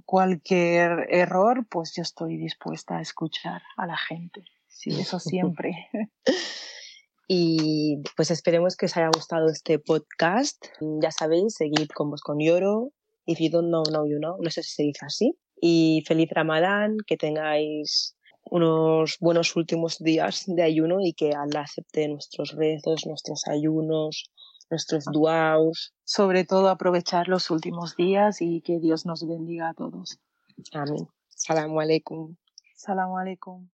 cualquier 0.05 1.07
error, 1.11 1.66
pues 1.70 1.95
yo 1.95 2.03
estoy 2.03 2.37
dispuesta 2.37 2.99
a 2.99 3.01
escuchar 3.01 3.62
a 3.76 3.87
la 3.87 3.97
gente. 3.97 4.45
Sí, 4.68 4.91
eso 4.99 5.18
siempre. 5.18 5.89
Y 7.35 8.03
pues 8.14 8.30
esperemos 8.30 8.76
que 8.76 8.85
os 8.85 8.97
haya 8.97 9.09
gustado 9.09 9.49
este 9.49 9.78
podcast. 9.78 10.66
Ya 11.01 11.11
sabéis, 11.11 11.55
seguid 11.55 11.89
con 11.89 12.11
vos 12.11 12.20
con 12.20 12.39
Yoro. 12.41 12.91
If 13.27 13.41
you 13.41 13.51
don't 13.51 13.70
know, 13.70 13.85
now 13.91 14.05
you 14.05 14.18
know. 14.18 14.37
No 14.39 14.51
sé 14.51 14.62
si 14.62 14.70
se 14.70 14.83
dice 14.83 15.07
así. 15.07 15.39
Y 15.61 16.03
feliz 16.07 16.29
Ramadán, 16.31 16.97
que 17.07 17.16
tengáis 17.16 18.16
unos 18.51 19.16
buenos 19.20 19.55
últimos 19.55 19.99
días 19.99 20.45
de 20.47 20.62
ayuno 20.62 21.01
y 21.01 21.12
que 21.12 21.31
Allah 21.31 21.61
acepte 21.62 22.09
nuestros 22.09 22.53
rezos, 22.57 23.07
nuestros 23.07 23.47
ayunos, 23.47 24.31
nuestros 24.70 25.05
duaos. 25.05 25.95
Sobre 26.05 26.45
todo 26.45 26.68
aprovechar 26.68 27.29
los 27.29 27.51
últimos 27.51 27.97
días 27.97 28.41
y 28.41 28.61
que 28.62 28.81
Dios 28.81 29.07
nos 29.07 29.27
bendiga 29.27 29.70
a 29.70 29.75
todos. 29.75 30.18
Amén. 30.73 31.07
Salamu 31.29 31.81
alaikum. 31.81 32.37
Salamu 32.75 33.18
alaikum. 33.18 33.68